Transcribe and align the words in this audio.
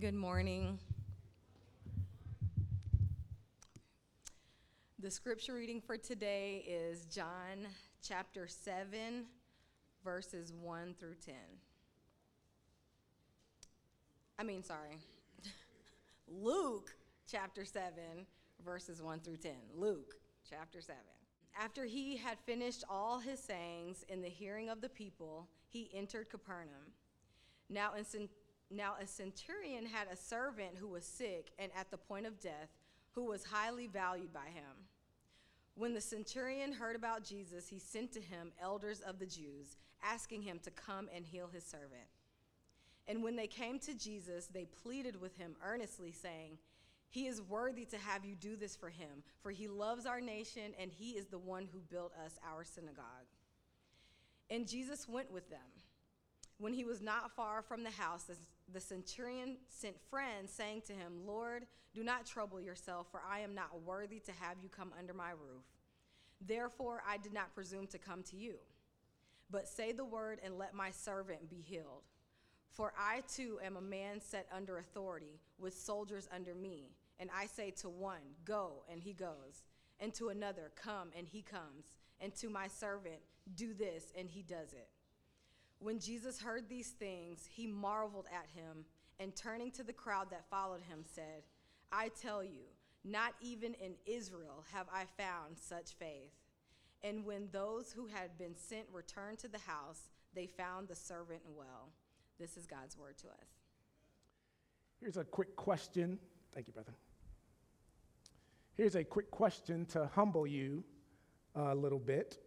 Good 0.00 0.14
morning. 0.14 0.80
The 4.98 5.08
scripture 5.08 5.54
reading 5.54 5.80
for 5.80 5.96
today 5.96 6.64
is 6.66 7.04
John 7.04 7.68
chapter 8.02 8.48
7, 8.48 9.24
verses 10.02 10.52
1 10.52 10.96
through 10.98 11.14
10. 11.24 11.34
I 14.36 14.42
mean, 14.42 14.64
sorry. 14.64 14.98
Luke 16.28 16.96
chapter 17.30 17.64
7, 17.64 17.92
verses 18.64 19.00
1 19.00 19.20
through 19.20 19.36
10. 19.36 19.52
Luke 19.76 20.16
chapter 20.50 20.80
7. 20.80 20.98
After 21.56 21.84
he 21.84 22.16
had 22.16 22.40
finished 22.40 22.82
all 22.90 23.20
his 23.20 23.38
sayings 23.38 24.04
in 24.08 24.22
the 24.22 24.28
hearing 24.28 24.70
of 24.70 24.80
the 24.80 24.88
people, 24.88 25.46
he 25.68 25.88
entered 25.94 26.30
Capernaum. 26.30 26.92
Now, 27.70 27.92
in 27.94 28.28
now, 28.74 28.94
a 29.00 29.06
centurion 29.06 29.86
had 29.86 30.08
a 30.10 30.16
servant 30.16 30.76
who 30.78 30.88
was 30.88 31.04
sick 31.04 31.52
and 31.58 31.70
at 31.76 31.90
the 31.90 31.96
point 31.96 32.26
of 32.26 32.40
death, 32.40 32.70
who 33.12 33.24
was 33.24 33.44
highly 33.44 33.86
valued 33.86 34.32
by 34.32 34.46
him. 34.46 34.88
When 35.76 35.94
the 35.94 36.00
centurion 36.00 36.72
heard 36.72 36.96
about 36.96 37.24
Jesus, 37.24 37.68
he 37.68 37.78
sent 37.78 38.12
to 38.12 38.20
him 38.20 38.52
elders 38.62 39.00
of 39.00 39.18
the 39.18 39.26
Jews, 39.26 39.76
asking 40.02 40.42
him 40.42 40.60
to 40.62 40.70
come 40.70 41.08
and 41.14 41.24
heal 41.24 41.48
his 41.52 41.64
servant. 41.64 42.08
And 43.06 43.22
when 43.22 43.36
they 43.36 43.46
came 43.46 43.78
to 43.80 43.94
Jesus, 43.94 44.46
they 44.46 44.64
pleaded 44.64 45.20
with 45.20 45.36
him 45.36 45.56
earnestly, 45.64 46.12
saying, 46.12 46.58
He 47.10 47.26
is 47.26 47.42
worthy 47.42 47.84
to 47.86 47.98
have 47.98 48.24
you 48.24 48.34
do 48.34 48.56
this 48.56 48.76
for 48.76 48.88
him, 48.88 49.22
for 49.42 49.50
he 49.50 49.68
loves 49.68 50.06
our 50.06 50.20
nation, 50.20 50.72
and 50.78 50.90
he 50.90 51.10
is 51.10 51.26
the 51.26 51.38
one 51.38 51.68
who 51.70 51.80
built 51.80 52.12
us 52.24 52.38
our 52.48 52.64
synagogue. 52.64 53.28
And 54.48 54.68
Jesus 54.68 55.08
went 55.08 55.30
with 55.30 55.50
them. 55.50 55.58
When 56.58 56.72
he 56.72 56.84
was 56.84 57.02
not 57.02 57.32
far 57.34 57.62
from 57.62 57.82
the 57.82 57.90
house, 57.90 58.30
the 58.72 58.80
centurion 58.80 59.56
sent 59.68 60.00
friends, 60.10 60.52
saying 60.52 60.82
to 60.86 60.92
him, 60.92 61.26
Lord, 61.26 61.66
do 61.94 62.02
not 62.02 62.26
trouble 62.26 62.60
yourself, 62.60 63.06
for 63.10 63.20
I 63.30 63.40
am 63.40 63.54
not 63.54 63.82
worthy 63.84 64.18
to 64.20 64.32
have 64.32 64.56
you 64.62 64.68
come 64.68 64.92
under 64.98 65.14
my 65.14 65.30
roof. 65.30 65.64
Therefore, 66.40 67.02
I 67.06 67.16
did 67.16 67.32
not 67.32 67.54
presume 67.54 67.86
to 67.88 67.98
come 67.98 68.22
to 68.24 68.36
you. 68.36 68.54
But 69.50 69.68
say 69.68 69.92
the 69.92 70.04
word, 70.04 70.40
and 70.44 70.58
let 70.58 70.74
my 70.74 70.90
servant 70.90 71.48
be 71.48 71.60
healed. 71.60 72.02
For 72.70 72.92
I 72.98 73.22
too 73.32 73.60
am 73.64 73.76
a 73.76 73.80
man 73.80 74.20
set 74.20 74.48
under 74.54 74.78
authority, 74.78 75.38
with 75.58 75.74
soldiers 75.74 76.28
under 76.34 76.54
me. 76.54 76.90
And 77.20 77.30
I 77.36 77.46
say 77.46 77.70
to 77.82 77.88
one, 77.88 78.22
Go, 78.44 78.82
and 78.90 79.00
he 79.00 79.12
goes, 79.12 79.62
and 80.00 80.12
to 80.14 80.30
another, 80.30 80.72
Come, 80.74 81.10
and 81.16 81.28
he 81.28 81.42
comes, 81.42 81.92
and 82.20 82.34
to 82.36 82.48
my 82.48 82.66
servant, 82.66 83.20
Do 83.54 83.74
this, 83.74 84.12
and 84.18 84.28
he 84.28 84.42
does 84.42 84.72
it. 84.72 84.88
When 85.78 85.98
Jesus 85.98 86.40
heard 86.40 86.68
these 86.68 86.90
things, 86.90 87.48
he 87.50 87.66
marveled 87.66 88.26
at 88.32 88.46
him, 88.54 88.84
and 89.20 89.34
turning 89.36 89.70
to 89.72 89.82
the 89.82 89.92
crowd 89.92 90.30
that 90.30 90.48
followed 90.50 90.82
him, 90.82 91.00
said, 91.04 91.44
I 91.92 92.10
tell 92.20 92.42
you, 92.42 92.64
not 93.04 93.34
even 93.40 93.74
in 93.74 93.92
Israel 94.06 94.64
have 94.72 94.86
I 94.92 95.04
found 95.22 95.58
such 95.58 95.92
faith. 95.98 96.32
And 97.02 97.24
when 97.24 97.48
those 97.52 97.92
who 97.92 98.06
had 98.06 98.36
been 98.38 98.56
sent 98.56 98.86
returned 98.92 99.38
to 99.40 99.48
the 99.48 99.58
house, 99.58 100.08
they 100.34 100.46
found 100.46 100.88
the 100.88 100.96
servant 100.96 101.42
well. 101.54 101.90
This 102.40 102.56
is 102.56 102.66
God's 102.66 102.98
word 102.98 103.18
to 103.18 103.28
us. 103.28 103.48
Here's 105.00 105.18
a 105.18 105.24
quick 105.24 105.54
question. 105.54 106.18
Thank 106.54 106.66
you, 106.66 106.72
brother. 106.72 106.94
Here's 108.74 108.96
a 108.96 109.04
quick 109.04 109.30
question 109.30 109.84
to 109.86 110.10
humble 110.14 110.46
you 110.46 110.82
a 111.54 111.74
little 111.74 111.98
bit. 111.98 112.38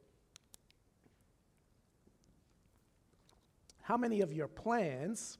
How 3.87 3.95
many 3.95 4.19
of 4.19 4.33
your 4.33 4.49
plans 4.49 5.37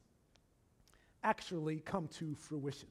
actually 1.22 1.82
come 1.82 2.08
to 2.08 2.34
fruition? 2.34 2.88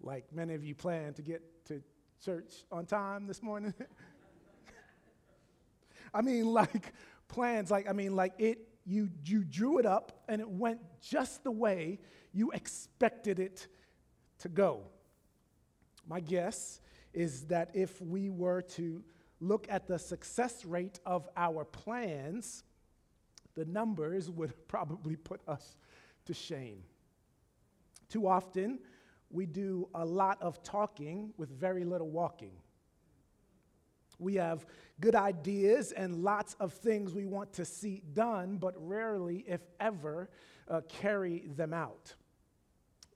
Like 0.00 0.24
many 0.32 0.54
of 0.54 0.64
you 0.64 0.74
plan 0.74 1.12
to 1.12 1.20
get 1.20 1.42
to 1.66 1.82
church 2.24 2.64
on 2.72 2.86
time 2.86 3.26
this 3.26 3.42
morning. 3.42 3.74
I 6.14 6.22
mean, 6.22 6.46
like 6.46 6.94
plans, 7.28 7.70
like, 7.70 7.86
I 7.86 7.92
mean, 7.92 8.16
like 8.16 8.32
it, 8.38 8.66
you, 8.86 9.10
you 9.26 9.44
drew 9.44 9.76
it 9.76 9.84
up 9.84 10.22
and 10.26 10.40
it 10.40 10.48
went 10.48 10.80
just 11.02 11.44
the 11.44 11.52
way 11.52 11.98
you 12.32 12.50
expected 12.52 13.38
it 13.38 13.66
to 14.38 14.48
go. 14.48 14.84
My 16.08 16.20
guess 16.20 16.80
is 17.12 17.44
that 17.48 17.72
if 17.74 18.00
we 18.00 18.30
were 18.30 18.62
to 18.62 19.04
look 19.38 19.66
at 19.68 19.86
the 19.86 19.98
success 19.98 20.64
rate 20.64 20.98
of 21.04 21.28
our 21.36 21.66
plans, 21.66 22.64
the 23.56 23.64
numbers 23.64 24.30
would 24.30 24.52
probably 24.68 25.16
put 25.16 25.40
us 25.48 25.76
to 26.26 26.34
shame. 26.34 26.82
Too 28.08 28.28
often, 28.28 28.78
we 29.30 29.46
do 29.46 29.88
a 29.94 30.04
lot 30.04 30.40
of 30.40 30.62
talking 30.62 31.32
with 31.36 31.50
very 31.50 31.84
little 31.84 32.08
walking. 32.08 32.52
We 34.18 34.36
have 34.36 34.64
good 35.00 35.14
ideas 35.14 35.92
and 35.92 36.22
lots 36.22 36.54
of 36.60 36.72
things 36.72 37.12
we 37.12 37.26
want 37.26 37.52
to 37.54 37.64
see 37.64 38.02
done, 38.14 38.56
but 38.56 38.74
rarely, 38.78 39.44
if 39.46 39.60
ever, 39.80 40.30
uh, 40.68 40.80
carry 40.88 41.46
them 41.56 41.74
out. 41.74 42.14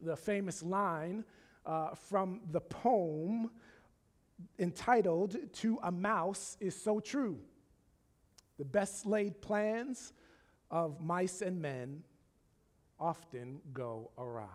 The 0.00 0.16
famous 0.16 0.62
line 0.62 1.24
uh, 1.64 1.94
from 1.94 2.40
the 2.50 2.60
poem 2.60 3.50
entitled 4.58 5.36
To 5.54 5.78
a 5.82 5.92
Mouse 5.92 6.56
is 6.60 6.74
so 6.74 7.00
true. 7.00 7.38
The 8.58 8.64
best 8.64 9.06
laid 9.06 9.40
plans 9.40 10.12
of 10.70 11.00
mice 11.00 11.42
and 11.42 11.60
men 11.60 12.02
often 12.98 13.60
go 13.72 14.10
awry. 14.18 14.46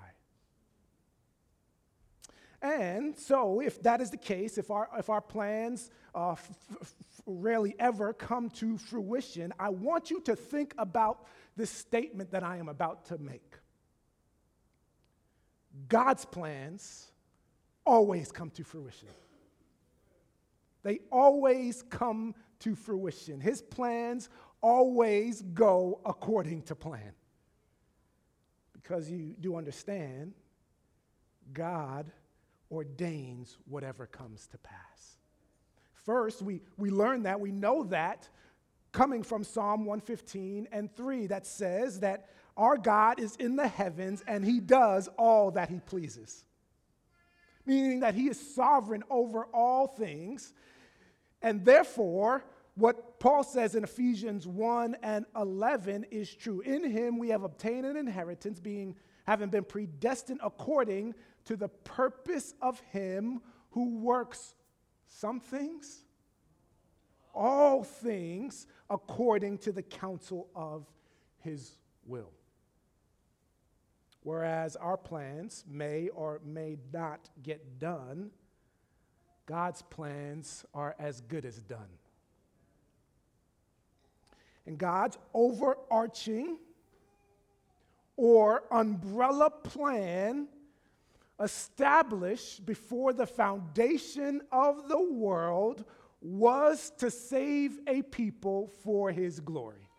And 2.61 3.15
so, 3.15 3.59
if 3.59 3.81
that 3.83 4.01
is 4.01 4.09
the 4.09 4.17
case, 4.17 4.57
if 4.57 4.71
our, 4.71 4.89
if 4.97 5.09
our 5.09 5.21
plans 5.21 5.91
uh, 6.15 6.31
f- 6.31 6.49
f- 6.81 6.93
rarely 7.25 7.75
ever 7.77 8.11
come 8.13 8.49
to 8.51 8.77
fruition, 8.77 9.53
I 9.59 9.69
want 9.69 10.09
you 10.09 10.19
to 10.21 10.35
think 10.35 10.73
about 10.77 11.27
this 11.55 11.69
statement 11.69 12.31
that 12.31 12.43
I 12.43 12.57
am 12.57 12.67
about 12.67 13.05
to 13.07 13.17
make. 13.17 13.55
God's 15.87 16.25
plans 16.25 17.11
always 17.85 18.31
come 18.31 18.49
to 18.51 18.63
fruition. 18.63 19.09
They 20.81 20.99
always 21.11 21.83
come 21.83 22.35
to 22.59 22.75
fruition. 22.75 23.41
His 23.41 23.61
plans 23.61 24.29
always 24.61 25.41
go 25.41 26.01
according 26.05 26.63
to 26.63 26.75
plan. 26.75 27.13
Because 28.73 29.09
you 29.09 29.35
do 29.39 29.55
understand, 29.55 30.33
God 31.53 32.11
ordains 32.71 33.57
whatever 33.67 34.05
comes 34.05 34.47
to 34.47 34.57
pass. 34.57 35.17
First, 36.05 36.41
we, 36.41 36.61
we 36.77 36.89
learn 36.89 37.23
that, 37.23 37.39
we 37.39 37.51
know 37.51 37.83
that 37.85 38.29
coming 38.91 39.23
from 39.23 39.43
Psalm 39.43 39.85
115 39.85 40.67
and 40.72 40.95
3 40.95 41.27
that 41.27 41.45
says 41.45 41.99
that 41.99 42.29
our 42.55 42.77
God 42.77 43.19
is 43.19 43.35
in 43.35 43.55
the 43.55 43.67
heavens 43.67 44.23
and 44.27 44.45
he 44.45 44.59
does 44.59 45.09
all 45.17 45.51
that 45.51 45.69
he 45.69 45.79
pleases. 45.79 46.45
Meaning 47.66 48.01
that 48.01 48.16
he 48.16 48.29
is 48.29 48.55
sovereign 48.55 49.03
over 49.09 49.45
all 49.45 49.87
things, 49.87 50.53
and 51.41 51.66
therefore, 51.66 52.45
what 52.75 53.19
Paul 53.19 53.43
says 53.43 53.75
in 53.75 53.83
Ephesians 53.83 54.45
1 54.47 54.97
and 55.01 55.25
11 55.35 56.05
is 56.11 56.33
true. 56.33 56.61
In 56.61 56.89
him 56.89 57.17
we 57.17 57.29
have 57.29 57.43
obtained 57.43 57.85
an 57.85 57.95
inheritance, 57.95 58.59
being 58.59 58.95
having 59.25 59.49
been 59.49 59.63
predestined 59.63 60.41
according 60.43 61.15
to 61.45 61.55
the 61.55 61.69
purpose 61.69 62.53
of 62.61 62.79
him 62.91 63.41
who 63.71 63.97
works 63.99 64.55
some 65.07 65.39
things, 65.39 66.03
all 67.33 67.83
things 67.83 68.67
according 68.89 69.57
to 69.59 69.71
the 69.71 69.81
counsel 69.81 70.49
of 70.55 70.85
his 71.39 71.78
will. 72.05 72.31
Whereas 74.21 74.75
our 74.75 74.97
plans 74.97 75.63
may 75.69 76.09
or 76.09 76.41
may 76.43 76.78
not 76.91 77.29
get 77.41 77.79
done, 77.79 78.31
God's 79.45 79.81
plans 79.83 80.66
are 80.73 80.95
as 80.97 81.21
good 81.21 81.45
as 81.45 81.61
done. 81.61 81.87
And 84.66 84.78
God's 84.78 85.17
overarching 85.34 86.58
or 88.17 88.64
umbrella 88.72 89.50
plan 89.50 90.47
established 91.40 92.66
before 92.66 93.14
the 93.14 93.28
foundation 93.28 94.41
of 94.52 94.88
the 94.88 95.02
world 95.02 95.85
was 96.22 96.91
to 96.97 97.12
save 97.12 97.79
a 97.88 98.02
people 98.03 98.72
for 98.84 99.12
his 99.12 99.40
glory. 99.40 99.90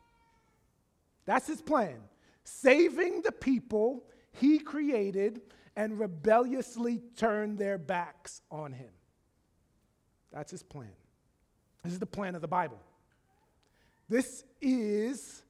That's 1.26 1.46
his 1.46 1.60
plan. 1.60 1.98
Saving 2.44 3.22
the 3.22 3.32
people 3.32 4.04
he 4.32 4.58
created 4.58 5.42
and 5.76 5.98
rebelliously 5.98 7.02
turned 7.16 7.58
their 7.58 7.76
backs 7.76 8.40
on 8.50 8.72
him. 8.72 8.90
That's 10.32 10.50
his 10.50 10.62
plan. 10.62 10.90
This 11.84 11.92
is 11.92 11.98
the 11.98 12.06
plan 12.06 12.34
of 12.34 12.40
the 12.40 12.48
Bible. 12.48 12.80
This 14.08 14.44
is 14.60 15.42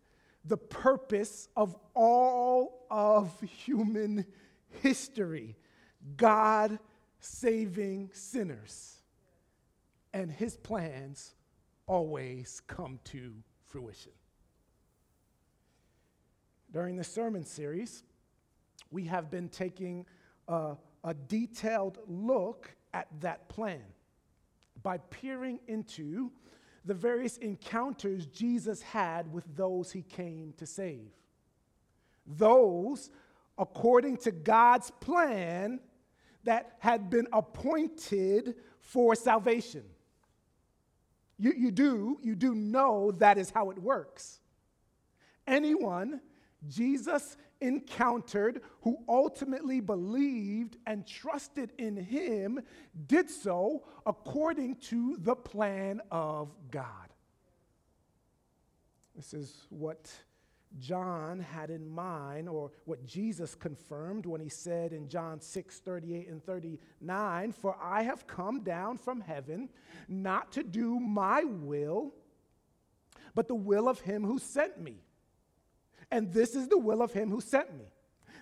the 0.45 0.57
purpose 0.57 1.49
of 1.57 1.75
all 1.95 2.87
of 2.91 3.41
human 3.41 4.25
history 4.83 5.57
God 6.17 6.79
saving 7.21 8.11
sinners. 8.13 9.03
And 10.13 10.31
his 10.31 10.57
plans 10.57 11.35
always 11.87 12.63
come 12.67 13.01
to 13.05 13.33
fruition. 13.67 14.13
During 16.73 16.97
the 16.97 17.05
sermon 17.05 17.45
series, 17.45 18.03
we 18.91 19.05
have 19.05 19.31
been 19.31 19.49
taking 19.49 20.07
a, 20.49 20.77
a 21.05 21.15
detailed 21.15 21.99
look 22.07 22.75
at 22.95 23.09
that 23.21 23.49
plan 23.49 23.83
by 24.83 24.99
peering 24.99 25.59
into 25.67 26.31
the 26.87 26.95
various 26.95 27.37
encounters 27.39 28.27
Jesus 28.27 28.81
had 28.81 29.33
with 29.33 29.45
those 29.57 29.91
he 29.91 30.03
came 30.03 30.55
to 30.57 30.67
save. 30.67 31.11
Those, 32.27 33.11
according 33.59 34.19
to 34.19 34.31
God's 34.31 34.91
plan, 35.01 35.81
that 36.45 36.77
had 36.79 37.11
been 37.11 37.27
appointed 37.33 38.55
for 38.79 39.15
salvation. 39.17 39.83
You, 41.39 41.53
you 41.57 41.71
do, 41.71 42.19
you 42.23 42.35
do 42.37 42.55
know 42.55 43.11
that 43.19 43.37
is 43.37 43.51
how 43.51 43.71
it 43.71 43.79
works. 43.79 44.39
Anyone 45.47 46.21
Jesus 46.69 47.37
encountered 47.61 48.63
who 48.83 48.99
ultimately 49.09 49.81
believed 49.81 50.77
and 50.87 51.07
trusted 51.07 51.73
in 51.79 51.97
him 51.97 52.61
did 53.07 53.31
so 53.31 53.85
according 54.05 54.77
to 54.77 55.17
the 55.21 55.35
plan 55.35 56.01
of 56.11 56.55
God. 56.71 57.07
This 59.15 59.33
is 59.33 59.67
what 59.71 60.11
John 60.79 61.41
had 61.41 61.71
in 61.71 61.89
mind, 61.89 62.49
or 62.49 62.71
what 62.85 63.07
Jesus 63.07 63.55
confirmed 63.55 64.27
when 64.27 64.41
he 64.41 64.49
said 64.49 64.93
in 64.93 65.09
John 65.09 65.41
6 65.41 65.79
38 65.79 66.29
and 66.29 66.45
39 66.45 67.53
For 67.53 67.77
I 67.83 68.03
have 68.03 68.27
come 68.27 68.63
down 68.63 68.99
from 68.99 69.21
heaven 69.21 69.71
not 70.09 70.53
to 70.53 70.63
do 70.63 71.01
my 71.01 71.45
will, 71.45 72.13
but 73.35 73.49
the 73.49 73.55
will 73.55 73.89
of 73.89 74.01
him 74.01 74.25
who 74.25 74.39
sent 74.39 74.81
me. 74.81 75.06
And 76.11 76.33
this 76.33 76.55
is 76.55 76.69
the 76.69 76.79
will 76.79 77.03
of 77.03 77.13
him 77.13 77.31
who 77.31 77.41
sent 77.41 77.77
me, 77.77 77.85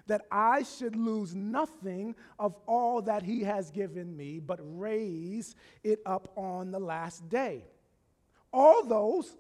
that 0.06 0.26
I 0.30 0.62
should 0.64 0.96
lose 0.96 1.34
nothing 1.34 2.14
of 2.38 2.54
all 2.66 3.02
that 3.02 3.22
he 3.22 3.42
has 3.42 3.70
given 3.70 4.16
me, 4.16 4.40
but 4.40 4.60
raise 4.62 5.54
it 5.82 6.00
up 6.04 6.32
on 6.36 6.70
the 6.70 6.78
last 6.78 7.28
day. 7.28 7.64
All 8.52 8.84
those 8.84 9.36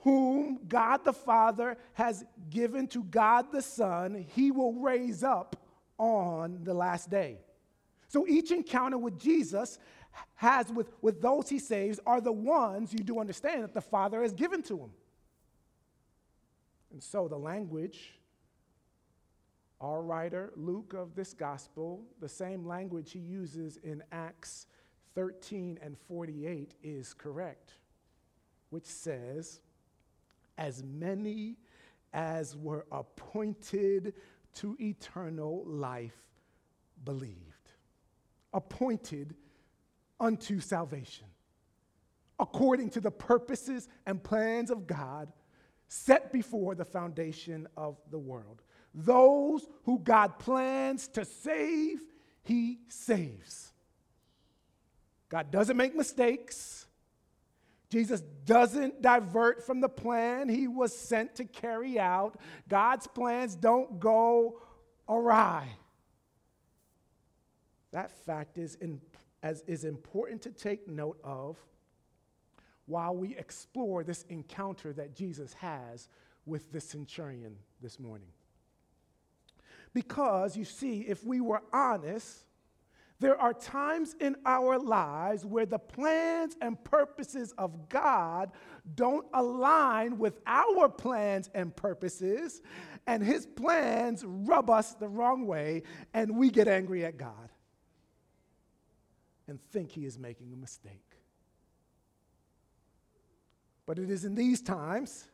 whom 0.00 0.60
God 0.68 1.04
the 1.04 1.12
Father 1.12 1.76
has 1.94 2.24
given 2.50 2.86
to 2.88 3.02
God 3.04 3.50
the 3.52 3.62
Son, 3.62 4.26
he 4.34 4.50
will 4.50 4.72
raise 4.74 5.22
up 5.22 5.56
on 5.98 6.60
the 6.62 6.74
last 6.74 7.10
day. 7.10 7.38
So 8.08 8.26
each 8.26 8.50
encounter 8.50 8.98
with 8.98 9.18
Jesus 9.18 9.78
has 10.36 10.70
with, 10.70 10.90
with 11.02 11.20
those 11.20 11.48
he 11.48 11.58
saves 11.58 12.00
are 12.06 12.20
the 12.20 12.32
ones 12.32 12.92
you 12.92 13.00
do 13.00 13.18
understand 13.18 13.62
that 13.64 13.74
the 13.74 13.80
Father 13.80 14.22
has 14.22 14.32
given 14.32 14.62
to 14.62 14.78
him. 14.78 14.90
And 16.96 17.02
so 17.02 17.28
the 17.28 17.36
language, 17.36 18.14
our 19.82 20.00
writer, 20.00 20.50
Luke, 20.56 20.94
of 20.94 21.14
this 21.14 21.34
gospel, 21.34 22.02
the 22.22 22.28
same 22.30 22.66
language 22.66 23.12
he 23.12 23.18
uses 23.18 23.76
in 23.84 24.02
Acts 24.12 24.66
13 25.14 25.78
and 25.82 25.98
48 26.08 26.72
is 26.82 27.12
correct, 27.12 27.74
which 28.70 28.86
says, 28.86 29.60
As 30.56 30.82
many 30.82 31.58
as 32.14 32.56
were 32.56 32.86
appointed 32.90 34.14
to 34.54 34.74
eternal 34.80 35.64
life 35.66 36.16
believed. 37.04 37.72
Appointed 38.54 39.34
unto 40.18 40.60
salvation, 40.60 41.26
according 42.38 42.88
to 42.88 43.02
the 43.02 43.10
purposes 43.10 43.86
and 44.06 44.24
plans 44.24 44.70
of 44.70 44.86
God 44.86 45.30
set 45.88 46.32
before 46.32 46.74
the 46.74 46.84
foundation 46.84 47.68
of 47.76 47.96
the 48.10 48.18
world. 48.18 48.62
Those 48.94 49.66
who 49.84 49.98
God 49.98 50.38
plans 50.38 51.08
to 51.08 51.24
save, 51.24 52.00
he 52.42 52.80
saves. 52.88 53.72
God 55.28 55.50
doesn't 55.50 55.76
make 55.76 55.94
mistakes. 55.94 56.86
Jesus 57.90 58.22
doesn't 58.44 59.02
divert 59.02 59.64
from 59.64 59.80
the 59.80 59.88
plan 59.88 60.48
he 60.48 60.66
was 60.66 60.96
sent 60.96 61.36
to 61.36 61.44
carry 61.44 61.98
out. 61.98 62.38
God's 62.68 63.06
plans 63.06 63.54
don't 63.54 64.00
go 64.00 64.60
awry. 65.08 65.68
That 67.92 68.10
fact 68.10 68.58
is, 68.58 68.74
in, 68.76 69.00
as, 69.42 69.62
is 69.66 69.84
important 69.84 70.42
to 70.42 70.50
take 70.50 70.88
note 70.88 71.18
of 71.22 71.56
while 72.86 73.14
we 73.14 73.36
explore 73.36 74.04
this 74.04 74.24
encounter 74.28 74.92
that 74.92 75.14
Jesus 75.14 75.52
has 75.54 76.08
with 76.44 76.72
the 76.72 76.80
centurion 76.80 77.56
this 77.82 77.98
morning. 77.98 78.28
Because 79.92 80.56
you 80.56 80.64
see, 80.64 81.00
if 81.00 81.24
we 81.24 81.40
were 81.40 81.62
honest, 81.72 82.46
there 83.18 83.40
are 83.40 83.54
times 83.54 84.14
in 84.20 84.36
our 84.44 84.78
lives 84.78 85.44
where 85.44 85.64
the 85.64 85.78
plans 85.78 86.56
and 86.60 86.82
purposes 86.84 87.52
of 87.56 87.88
God 87.88 88.52
don't 88.94 89.26
align 89.32 90.18
with 90.18 90.38
our 90.46 90.88
plans 90.88 91.48
and 91.54 91.74
purposes, 91.74 92.60
and 93.06 93.22
His 93.22 93.46
plans 93.46 94.22
rub 94.24 94.68
us 94.68 94.92
the 94.94 95.08
wrong 95.08 95.46
way, 95.46 95.82
and 96.12 96.36
we 96.36 96.50
get 96.50 96.68
angry 96.68 97.04
at 97.04 97.16
God 97.16 97.50
and 99.48 99.58
think 99.70 99.90
He 99.90 100.04
is 100.04 100.18
making 100.18 100.52
a 100.52 100.56
mistake. 100.56 101.05
But 103.86 103.98
it 103.98 104.10
is 104.10 104.24
in 104.24 104.34
these 104.34 104.60
times 104.60 105.28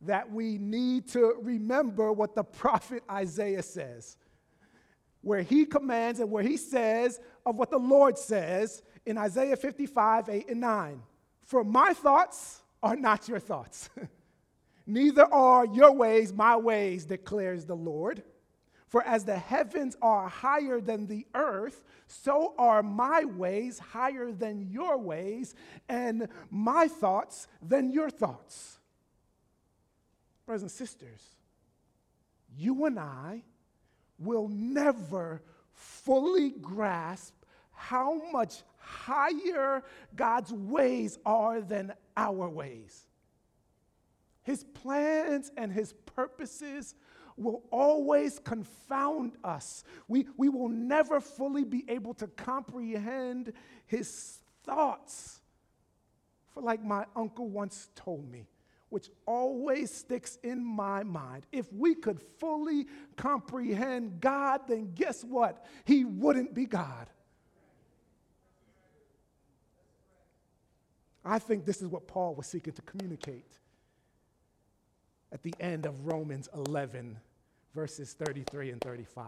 that 0.00 0.30
we 0.30 0.58
need 0.58 1.08
to 1.10 1.36
remember 1.42 2.12
what 2.12 2.34
the 2.34 2.42
prophet 2.42 3.02
Isaiah 3.10 3.62
says, 3.62 4.16
where 5.20 5.42
he 5.42 5.64
commands 5.64 6.20
and 6.20 6.30
where 6.30 6.42
he 6.42 6.56
says 6.56 7.20
of 7.46 7.56
what 7.56 7.70
the 7.70 7.78
Lord 7.78 8.18
says 8.18 8.82
in 9.06 9.18
Isaiah 9.18 9.56
55, 9.56 10.28
8, 10.28 10.48
and 10.50 10.60
9. 10.60 11.02
For 11.44 11.62
my 11.62 11.92
thoughts 11.92 12.62
are 12.82 12.96
not 12.96 13.28
your 13.28 13.38
thoughts, 13.38 13.90
neither 14.86 15.24
are 15.32 15.66
your 15.66 15.92
ways 15.92 16.32
my 16.32 16.56
ways, 16.56 17.04
declares 17.04 17.64
the 17.64 17.76
Lord. 17.76 18.22
For 18.94 19.02
as 19.02 19.24
the 19.24 19.36
heavens 19.36 19.96
are 20.00 20.28
higher 20.28 20.80
than 20.80 21.08
the 21.08 21.26
earth, 21.34 21.82
so 22.06 22.54
are 22.56 22.80
my 22.80 23.24
ways 23.24 23.80
higher 23.80 24.30
than 24.30 24.70
your 24.70 24.96
ways, 24.98 25.56
and 25.88 26.28
my 26.48 26.86
thoughts 26.86 27.48
than 27.60 27.90
your 27.90 28.08
thoughts. 28.08 28.78
Brothers 30.46 30.62
and 30.62 30.70
sisters, 30.70 31.34
you 32.56 32.84
and 32.84 33.00
I 33.00 33.42
will 34.16 34.46
never 34.46 35.42
fully 35.72 36.50
grasp 36.50 37.34
how 37.72 38.22
much 38.30 38.62
higher 38.76 39.82
God's 40.14 40.52
ways 40.52 41.18
are 41.26 41.60
than 41.60 41.94
our 42.16 42.48
ways. 42.48 43.08
His 44.44 44.62
plans 44.62 45.50
and 45.56 45.72
his 45.72 45.94
purposes 46.14 46.94
will 47.36 47.62
always 47.70 48.38
confound 48.38 49.32
us. 49.42 49.84
We, 50.08 50.26
we 50.36 50.48
will 50.48 50.68
never 50.68 51.20
fully 51.20 51.64
be 51.64 51.84
able 51.88 52.14
to 52.14 52.26
comprehend 52.28 53.52
his 53.86 54.38
thoughts. 54.64 55.40
For, 56.52 56.62
like 56.62 56.82
my 56.82 57.06
uncle 57.16 57.48
once 57.48 57.88
told 57.96 58.30
me, 58.30 58.46
which 58.88 59.08
always 59.26 59.92
sticks 59.92 60.38
in 60.44 60.64
my 60.64 61.02
mind, 61.02 61.46
if 61.50 61.72
we 61.72 61.96
could 61.96 62.20
fully 62.38 62.86
comprehend 63.16 64.20
God, 64.20 64.60
then 64.68 64.92
guess 64.94 65.24
what? 65.24 65.66
He 65.84 66.04
wouldn't 66.04 66.54
be 66.54 66.66
God. 66.66 67.10
I 71.24 71.38
think 71.38 71.64
this 71.64 71.80
is 71.80 71.88
what 71.88 72.06
Paul 72.06 72.34
was 72.34 72.46
seeking 72.46 72.74
to 72.74 72.82
communicate 72.82 73.46
at 75.34 75.42
the 75.42 75.54
end 75.58 75.84
of 75.84 76.06
Romans 76.06 76.48
11, 76.54 77.18
verses 77.74 78.12
33 78.12 78.70
and 78.70 78.80
35, 78.80 79.26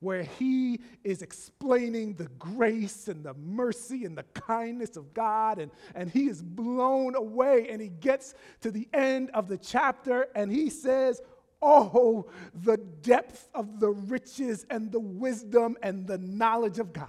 where 0.00 0.22
he 0.22 0.78
is 1.02 1.22
explaining 1.22 2.12
the 2.12 2.28
grace 2.38 3.08
and 3.08 3.24
the 3.24 3.32
mercy 3.34 4.04
and 4.04 4.18
the 4.18 4.22
kindness 4.34 4.98
of 4.98 5.14
God, 5.14 5.58
and, 5.58 5.70
and 5.94 6.10
he 6.10 6.28
is 6.28 6.42
blown 6.42 7.14
away. 7.14 7.68
And 7.70 7.80
he 7.80 7.88
gets 7.88 8.34
to 8.60 8.70
the 8.70 8.86
end 8.92 9.30
of 9.30 9.48
the 9.48 9.56
chapter 9.56 10.28
and 10.34 10.52
he 10.52 10.68
says, 10.68 11.22
Oh, 11.62 12.26
the 12.54 12.76
depth 12.76 13.48
of 13.54 13.80
the 13.80 13.88
riches 13.88 14.66
and 14.68 14.92
the 14.92 15.00
wisdom 15.00 15.78
and 15.82 16.06
the 16.06 16.18
knowledge 16.18 16.78
of 16.78 16.92
God. 16.92 17.08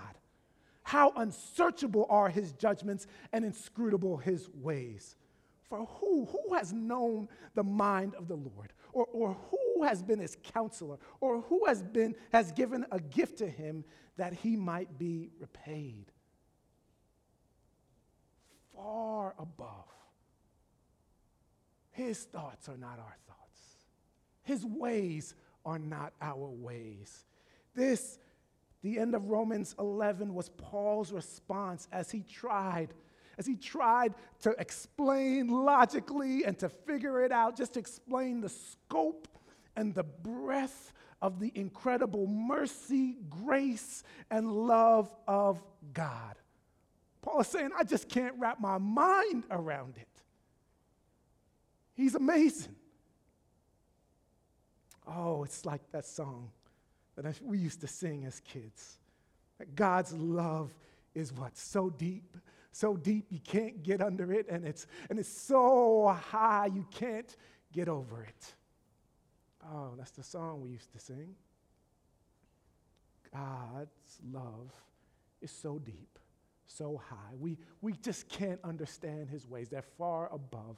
How 0.83 1.11
unsearchable 1.17 2.07
are 2.09 2.29
his 2.29 2.53
judgments 2.53 3.07
and 3.33 3.43
inscrutable 3.43 4.15
his 4.15 4.47
ways. 4.53 5.17
For 5.69 5.85
who? 5.99 6.25
Who 6.25 6.55
has 6.55 6.71
known 6.73 7.27
the 7.55 7.63
mind 7.63 8.15
of 8.15 8.27
the 8.27 8.35
Lord? 8.35 8.73
Or, 8.93 9.05
or 9.11 9.37
who 9.51 9.83
has 9.83 10.01
been 10.01 10.19
his 10.19 10.37
counselor? 10.41 10.97
Or 11.19 11.41
who 11.41 11.65
has 11.65 11.83
been 11.83 12.15
has 12.31 12.51
given 12.51 12.85
a 12.91 12.99
gift 12.99 13.37
to 13.39 13.49
him 13.49 13.83
that 14.15 14.33
he 14.33 14.55
might 14.55 14.97
be 14.97 15.29
repaid? 15.39 16.05
Far 18.75 19.35
above. 19.37 19.85
His 21.91 22.23
thoughts 22.23 22.69
are 22.69 22.77
not 22.77 22.99
our 22.99 23.17
thoughts. 23.27 23.61
His 24.43 24.63
ways 24.63 25.35
are 25.65 25.79
not 25.79 26.13
our 26.21 26.47
ways. 26.47 27.25
This, 27.75 28.19
the 28.83 28.99
end 28.99 29.15
of 29.15 29.29
Romans 29.29 29.75
11, 29.79 30.33
was 30.33 30.49
Paul's 30.49 31.11
response 31.11 31.87
as 31.91 32.09
he 32.11 32.21
tried 32.21 32.93
as 33.37 33.45
he 33.45 33.55
tried 33.55 34.13
to 34.41 34.51
explain 34.59 35.47
logically 35.47 36.43
and 36.43 36.57
to 36.59 36.69
figure 36.69 37.23
it 37.23 37.31
out, 37.31 37.55
just 37.55 37.73
to 37.73 37.79
explain 37.79 38.41
the 38.41 38.49
scope 38.49 39.27
and 39.75 39.93
the 39.93 40.03
breadth 40.03 40.93
of 41.21 41.39
the 41.39 41.51
incredible 41.55 42.27
mercy, 42.27 43.17
grace, 43.29 44.03
and 44.29 44.51
love 44.51 45.11
of 45.27 45.61
God. 45.93 46.35
Paul 47.21 47.41
is 47.41 47.47
saying, 47.47 47.71
I 47.77 47.83
just 47.83 48.07
can't 48.09 48.35
wrap 48.37 48.59
my 48.59 48.77
mind 48.77 49.43
around 49.51 49.97
it. 49.97 50.07
He's 51.95 52.15
amazing. 52.15 52.75
Oh, 55.07 55.43
it's 55.43 55.65
like 55.65 55.81
that 55.91 56.05
song 56.05 56.51
that 57.15 57.41
we 57.41 57.57
used 57.57 57.81
to 57.81 57.87
sing 57.87 58.25
as 58.25 58.39
kids. 58.41 58.97
That 59.57 59.75
God's 59.75 60.13
love 60.13 60.71
is 61.15 61.33
what? 61.33 61.57
So 61.57 61.89
deep, 61.89 62.37
so 62.77 62.95
deep 62.95 63.25
you 63.31 63.39
can't 63.39 63.81
get 63.81 64.01
under 64.01 64.31
it, 64.31 64.45
and 64.49 64.63
it's, 64.63 64.85
and 65.09 65.17
it's 65.17 65.27
so 65.27 66.15
high 66.29 66.67
you 66.67 66.85
can't 66.91 67.35
get 67.73 67.89
over 67.89 68.21
it. 68.21 68.53
Oh, 69.65 69.93
that's 69.97 70.11
the 70.11 70.21
song 70.21 70.61
we 70.61 70.69
used 70.69 70.93
to 70.93 70.99
sing. 70.99 71.33
God's 73.33 74.19
love 74.31 74.71
is 75.41 75.49
so 75.49 75.79
deep, 75.79 76.19
so 76.67 77.01
high. 77.09 77.33
We, 77.39 77.57
we 77.81 77.93
just 77.93 78.29
can't 78.29 78.59
understand 78.63 79.31
his 79.31 79.47
ways. 79.47 79.69
They're 79.69 79.81
far 79.81 80.31
above 80.31 80.77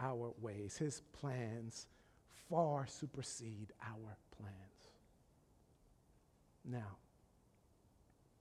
our 0.00 0.32
ways. 0.40 0.78
His 0.78 1.02
plans 1.12 1.86
far 2.48 2.86
supersede 2.86 3.74
our 3.82 4.16
plans. 4.38 4.54
Now, 6.64 6.96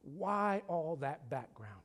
why 0.01 0.61
all 0.69 0.95
that 1.01 1.29
background? 1.29 1.81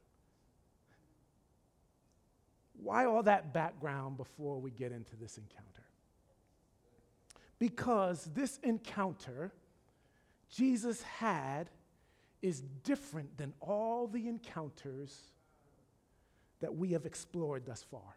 Why 2.83 3.05
all 3.05 3.23
that 3.25 3.53
background 3.53 4.17
before 4.17 4.59
we 4.59 4.71
get 4.71 4.93
into 4.93 5.17
this 5.17 5.37
encounter? 5.39 5.85
Because 7.59 8.25
this 8.35 8.59
encounter 8.63 9.53
Jesus 10.51 11.03
had 11.03 11.71
is 12.43 12.63
different 12.83 13.37
than 13.39 13.53
all 13.61 14.07
the 14.07 14.29
encounters 14.29 15.17
that 16.61 16.75
we 16.75 16.93
have 16.93 17.07
explored 17.07 17.65
thus 17.67 17.85
far. 17.91 18.17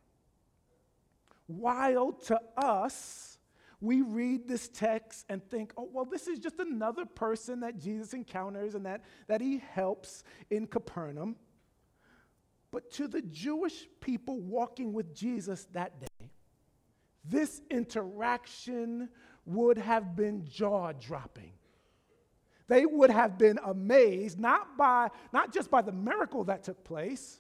While 1.47 2.13
to 2.13 2.39
us, 2.57 3.37
we 3.81 4.01
read 4.01 4.47
this 4.47 4.69
text 4.69 5.25
and 5.29 5.43
think, 5.49 5.73
oh, 5.77 5.89
well, 5.91 6.05
this 6.05 6.27
is 6.27 6.39
just 6.39 6.59
another 6.59 7.05
person 7.05 7.59
that 7.59 7.77
Jesus 7.77 8.13
encounters 8.13 8.75
and 8.75 8.85
that, 8.85 9.01
that 9.27 9.41
he 9.41 9.61
helps 9.73 10.23
in 10.49 10.67
Capernaum. 10.67 11.35
But 12.73 12.89
to 12.93 13.07
the 13.07 13.21
Jewish 13.21 13.87
people 14.01 14.39
walking 14.39 14.93
with 14.93 15.13
Jesus 15.13 15.67
that 15.73 16.01
day, 16.01 16.31
this 17.23 17.61
interaction 17.69 19.09
would 19.45 19.77
have 19.77 20.15
been 20.15 20.47
jaw 20.47 20.91
dropping. 20.93 21.51
They 22.67 22.87
would 22.87 23.11
have 23.11 23.37
been 23.37 23.59
amazed, 23.63 24.39
not, 24.39 24.75
by, 24.75 25.09
not 25.31 25.53
just 25.53 25.69
by 25.69 25.83
the 25.83 25.91
miracle 25.91 26.45
that 26.45 26.63
took 26.63 26.83
place, 26.83 27.39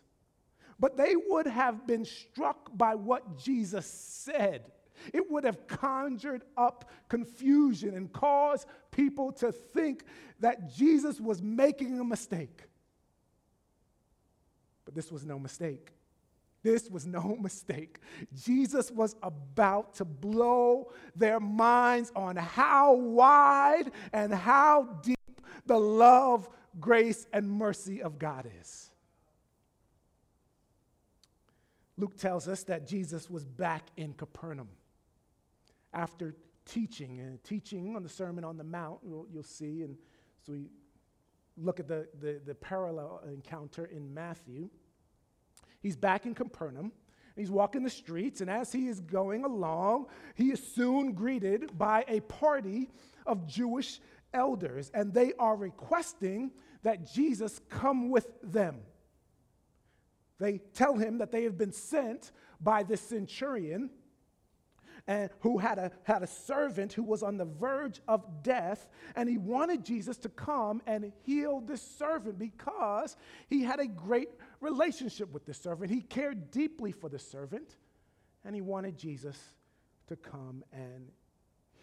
but 0.79 0.97
they 0.97 1.15
would 1.15 1.47
have 1.47 1.87
been 1.87 2.05
struck 2.05 2.69
by 2.77 2.93
what 2.93 3.39
Jesus 3.39 3.87
said. 3.87 4.71
It 5.15 5.31
would 5.31 5.45
have 5.45 5.65
conjured 5.65 6.43
up 6.55 6.91
confusion 7.09 7.95
and 7.95 8.13
caused 8.13 8.67
people 8.91 9.31
to 9.33 9.51
think 9.51 10.03
that 10.41 10.71
Jesus 10.75 11.19
was 11.19 11.41
making 11.41 11.99
a 11.99 12.03
mistake. 12.03 12.67
But 14.93 15.01
this 15.01 15.11
was 15.11 15.25
no 15.25 15.39
mistake. 15.39 15.91
This 16.61 16.87
was 16.89 17.07
no 17.07 17.35
mistake. 17.41 17.99
Jesus 18.35 18.91
was 18.91 19.15
about 19.23 19.95
to 19.95 20.05
blow 20.05 20.91
their 21.15 21.39
minds 21.39 22.11
on 22.15 22.35
how 22.35 22.93
wide 22.93 23.91
and 24.13 24.31
how 24.31 24.99
deep 25.01 25.17
the 25.65 25.79
love, 25.79 26.47
grace, 26.79 27.25
and 27.33 27.49
mercy 27.49 28.03
of 28.03 28.19
God 28.19 28.47
is. 28.61 28.91
Luke 31.97 32.17
tells 32.17 32.47
us 32.47 32.63
that 32.63 32.87
Jesus 32.87 33.29
was 33.29 33.45
back 33.45 33.87
in 33.97 34.13
Capernaum 34.13 34.69
after 35.93 36.35
teaching 36.65 37.19
and 37.19 37.43
teaching 37.43 37.95
on 37.95 38.03
the 38.03 38.09
Sermon 38.09 38.43
on 38.43 38.57
the 38.57 38.63
Mount, 38.63 38.99
you'll, 39.03 39.43
see. 39.43 39.81
And 39.83 39.95
so 40.45 40.53
we 40.53 40.65
look 41.57 41.79
at 41.79 41.87
the, 41.87 42.07
the, 42.19 42.41
the 42.45 42.55
parallel 42.55 43.21
encounter 43.31 43.85
in 43.85 44.13
Matthew. 44.13 44.69
He's 45.83 45.95
back 45.97 46.25
in 46.25 46.33
Capernaum. 46.33 46.91
He's 47.35 47.51
walking 47.51 47.83
the 47.83 47.89
streets, 47.89 48.41
and 48.41 48.49
as 48.49 48.71
he 48.71 48.87
is 48.87 48.99
going 48.99 49.43
along, 49.43 50.07
he 50.35 50.51
is 50.51 50.65
soon 50.73 51.13
greeted 51.13 51.77
by 51.77 52.05
a 52.07 52.21
party 52.21 52.89
of 53.25 53.47
Jewish 53.47 53.99
elders, 54.33 54.91
and 54.93 55.13
they 55.13 55.33
are 55.39 55.55
requesting 55.55 56.51
that 56.83 57.11
Jesus 57.11 57.59
come 57.69 58.09
with 58.09 58.27
them. 58.41 58.81
They 60.39 60.59
tell 60.73 60.95
him 60.95 61.19
that 61.19 61.31
they 61.31 61.43
have 61.43 61.57
been 61.57 61.71
sent 61.71 62.31
by 62.61 62.83
the 62.83 62.97
centurion 62.97 63.89
and 65.07 65.29
who 65.41 65.57
had 65.57 65.77
a, 65.77 65.91
had 66.03 66.23
a 66.23 66.27
servant 66.27 66.93
who 66.93 67.03
was 67.03 67.23
on 67.23 67.37
the 67.37 67.45
verge 67.45 67.99
of 68.07 68.23
death, 68.41 68.87
and 69.15 69.27
he 69.27 69.37
wanted 69.37 69.83
Jesus 69.83 70.17
to 70.17 70.29
come 70.29 70.81
and 70.87 71.11
heal 71.23 71.59
this 71.59 71.81
servant 71.81 72.39
because 72.39 73.17
he 73.47 73.63
had 73.63 73.79
a 73.79 73.87
great 73.87 74.29
relationship 74.61 75.31
with 75.33 75.45
the 75.45 75.53
servant. 75.53 75.91
He 75.91 76.01
cared 76.01 76.51
deeply 76.51 76.91
for 76.91 77.09
the 77.09 77.19
servant, 77.19 77.75
and 78.45 78.55
he 78.55 78.61
wanted 78.61 78.97
Jesus 78.97 79.37
to 80.07 80.15
come 80.15 80.63
and 80.71 81.09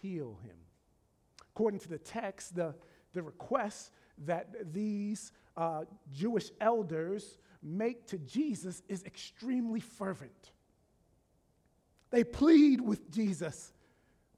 heal 0.00 0.39
him. 0.43 0.57
According 1.55 1.81
to 1.81 1.89
the 1.89 1.99
text, 1.99 2.55
the, 2.55 2.75
the 3.12 3.23
request 3.23 3.93
that 4.25 4.73
these 4.73 5.33
uh, 5.57 5.85
Jewish 6.11 6.50
elders 6.61 7.39
make 7.62 8.07
to 8.07 8.19
Jesus 8.19 8.83
is 8.89 9.05
extremely 9.05 9.81
fervent. 9.81 10.53
They 12.11 12.25
plead 12.25 12.81
with 12.81 13.11
Jesus 13.11 13.73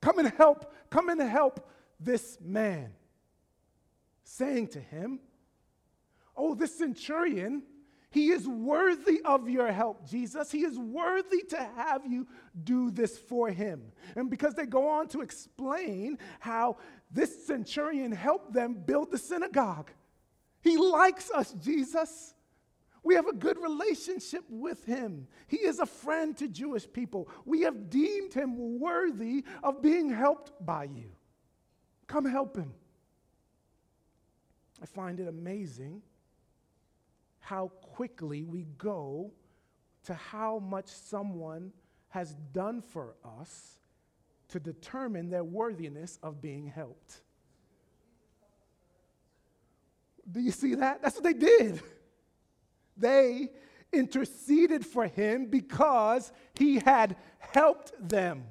Come 0.02 0.18
and 0.18 0.28
help, 0.36 0.74
come 0.90 1.08
and 1.08 1.22
help 1.22 1.70
this 1.98 2.36
man. 2.42 2.92
Saying 4.24 4.68
to 4.68 4.80
him, 4.80 5.20
Oh, 6.36 6.54
this 6.54 6.76
centurion, 6.76 7.62
he 8.10 8.30
is 8.30 8.48
worthy 8.48 9.20
of 9.24 9.48
your 9.48 9.70
help, 9.70 10.08
Jesus. 10.08 10.50
He 10.50 10.64
is 10.64 10.78
worthy 10.78 11.42
to 11.50 11.56
have 11.76 12.04
you 12.06 12.26
do 12.64 12.90
this 12.90 13.16
for 13.16 13.48
him. 13.50 13.92
And 14.16 14.28
because 14.28 14.54
they 14.54 14.66
go 14.66 14.88
on 14.88 15.08
to 15.08 15.20
explain 15.20 16.18
how 16.40 16.78
this 17.10 17.46
centurion 17.46 18.10
helped 18.10 18.52
them 18.52 18.74
build 18.74 19.10
the 19.10 19.18
synagogue. 19.18 19.90
He 20.62 20.76
likes 20.76 21.30
us, 21.30 21.52
Jesus. 21.52 22.31
We 23.02 23.16
have 23.16 23.26
a 23.26 23.32
good 23.32 23.58
relationship 23.58 24.44
with 24.48 24.84
him. 24.84 25.26
He 25.48 25.56
is 25.56 25.80
a 25.80 25.86
friend 25.86 26.36
to 26.36 26.46
Jewish 26.46 26.90
people. 26.90 27.28
We 27.44 27.62
have 27.62 27.90
deemed 27.90 28.32
him 28.32 28.78
worthy 28.78 29.44
of 29.62 29.82
being 29.82 30.08
helped 30.08 30.52
by 30.64 30.84
you. 30.84 31.10
Come 32.06 32.24
help 32.24 32.56
him. 32.56 32.72
I 34.80 34.86
find 34.86 35.18
it 35.18 35.28
amazing 35.28 36.02
how 37.40 37.68
quickly 37.68 38.44
we 38.44 38.66
go 38.78 39.32
to 40.04 40.14
how 40.14 40.58
much 40.60 40.86
someone 40.86 41.72
has 42.08 42.34
done 42.52 42.80
for 42.80 43.14
us 43.40 43.78
to 44.48 44.60
determine 44.60 45.28
their 45.28 45.44
worthiness 45.44 46.18
of 46.22 46.40
being 46.40 46.66
helped. 46.66 47.22
Do 50.30 50.40
you 50.40 50.52
see 50.52 50.74
that? 50.76 51.02
That's 51.02 51.16
what 51.16 51.24
they 51.24 51.32
did. 51.32 51.80
They 52.96 53.50
interceded 53.92 54.86
for 54.86 55.06
him 55.06 55.46
because 55.46 56.32
he 56.54 56.78
had 56.78 57.16
helped 57.38 57.92
them. 58.00 58.44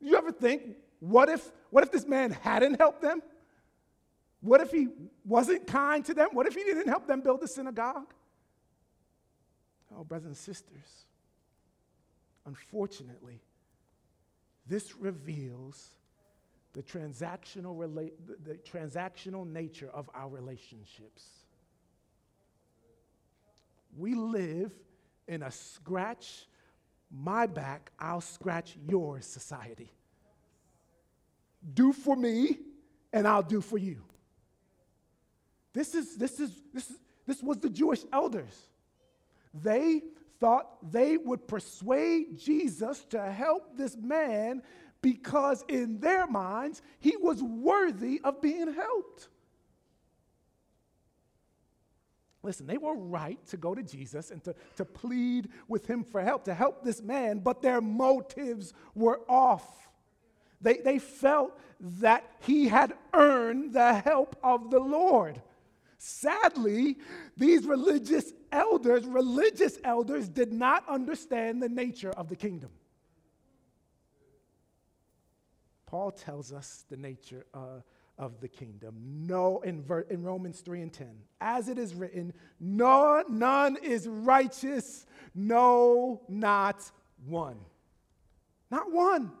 You 0.00 0.16
ever 0.16 0.32
think, 0.32 0.76
what 1.00 1.28
if, 1.28 1.50
what 1.70 1.82
if 1.84 1.90
this 1.90 2.06
man 2.06 2.30
hadn't 2.30 2.78
helped 2.78 3.02
them? 3.02 3.22
What 4.40 4.60
if 4.60 4.70
he 4.70 4.88
wasn't 5.24 5.66
kind 5.66 6.04
to 6.04 6.14
them? 6.14 6.28
What 6.32 6.46
if 6.46 6.54
he 6.54 6.62
didn't 6.62 6.88
help 6.88 7.06
them 7.06 7.20
build 7.20 7.40
the 7.40 7.48
synagogue? 7.48 8.12
Oh, 9.96 10.04
brothers 10.04 10.26
and 10.26 10.36
sisters, 10.36 11.06
Unfortunately, 12.46 13.42
this 14.68 14.96
reveals 14.96 15.90
the 16.74 16.82
transactional, 16.82 17.76
rela- 17.76 18.12
the, 18.24 18.52
the 18.52 18.54
transactional 18.58 19.46
nature 19.46 19.90
of 19.92 20.08
our 20.14 20.28
relationships. 20.28 21.24
We 23.96 24.14
live 24.14 24.72
in 25.26 25.42
a 25.42 25.50
scratch 25.50 26.46
my 27.10 27.46
back, 27.46 27.92
I'll 27.98 28.20
scratch 28.20 28.76
yours 28.88 29.26
society. 29.26 29.92
Do 31.74 31.92
for 31.92 32.16
me, 32.16 32.58
and 33.12 33.26
I'll 33.26 33.42
do 33.42 33.60
for 33.60 33.78
you. 33.78 34.02
This 35.72 35.94
is 35.94 36.16
this 36.16 36.40
is 36.40 36.50
this 36.72 36.90
is, 36.90 36.96
this 37.26 37.42
was 37.42 37.58
the 37.58 37.70
Jewish 37.70 38.04
elders. 38.12 38.68
They 39.54 40.02
thought 40.38 40.92
they 40.92 41.16
would 41.16 41.48
persuade 41.48 42.38
Jesus 42.38 43.04
to 43.06 43.30
help 43.30 43.76
this 43.76 43.96
man 43.96 44.62
because 45.00 45.64
in 45.68 45.98
their 45.98 46.26
minds 46.26 46.82
he 46.98 47.16
was 47.16 47.42
worthy 47.42 48.20
of 48.22 48.40
being 48.40 48.72
helped. 48.72 49.28
Listen, 52.46 52.68
they 52.68 52.78
were 52.78 52.94
right 52.94 53.44
to 53.48 53.56
go 53.56 53.74
to 53.74 53.82
Jesus 53.82 54.30
and 54.30 54.42
to, 54.44 54.54
to 54.76 54.84
plead 54.84 55.48
with 55.66 55.84
him 55.84 56.04
for 56.04 56.22
help, 56.22 56.44
to 56.44 56.54
help 56.54 56.84
this 56.84 57.02
man, 57.02 57.40
but 57.40 57.60
their 57.60 57.80
motives 57.80 58.72
were 58.94 59.20
off. 59.28 59.88
They, 60.60 60.74
they 60.74 61.00
felt 61.00 61.58
that 61.80 62.24
he 62.40 62.68
had 62.68 62.94
earned 63.12 63.72
the 63.72 63.94
help 63.94 64.36
of 64.44 64.70
the 64.70 64.78
Lord. 64.78 65.42
Sadly, 65.98 66.98
these 67.36 67.66
religious 67.66 68.32
elders, 68.52 69.04
religious 69.04 69.78
elders, 69.82 70.28
did 70.28 70.52
not 70.52 70.88
understand 70.88 71.60
the 71.60 71.68
nature 71.68 72.10
of 72.10 72.28
the 72.28 72.36
kingdom. 72.36 72.70
Paul 75.86 76.12
tells 76.12 76.52
us 76.52 76.84
the 76.88 76.96
nature 76.96 77.44
uh, 77.52 77.80
of 78.18 78.40
the 78.40 78.48
kingdom. 78.48 78.94
No, 79.26 79.60
in, 79.60 79.82
ver- 79.82 80.06
in 80.08 80.22
Romans 80.22 80.60
3 80.60 80.82
and 80.82 80.92
10, 80.92 81.08
as 81.40 81.68
it 81.68 81.78
is 81.78 81.94
written, 81.94 82.32
no, 82.58 83.22
none 83.28 83.76
is 83.82 84.08
righteous, 84.08 85.06
no, 85.34 86.22
not 86.28 86.90
one. 87.26 87.58
Not 88.70 88.90
one. 88.90 89.32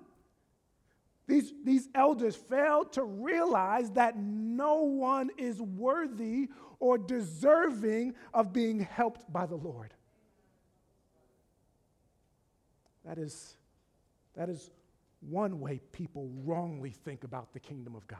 These, 1.26 1.52
these 1.64 1.88
elders 1.94 2.36
failed 2.36 2.92
to 2.92 3.02
realize 3.02 3.90
that 3.92 4.16
no 4.16 4.82
one 4.82 5.30
is 5.36 5.60
worthy 5.60 6.48
or 6.78 6.98
deserving 6.98 8.14
of 8.32 8.52
being 8.52 8.80
helped 8.80 9.30
by 9.32 9.46
the 9.46 9.56
Lord. 9.56 9.92
That 13.04 13.18
is, 13.18 13.56
that 14.36 14.48
is 14.48 14.70
one 15.20 15.60
way 15.60 15.80
people 15.92 16.30
wrongly 16.44 16.90
think 16.90 17.24
about 17.24 17.52
the 17.52 17.60
kingdom 17.60 17.96
of 17.96 18.06
God. 18.06 18.18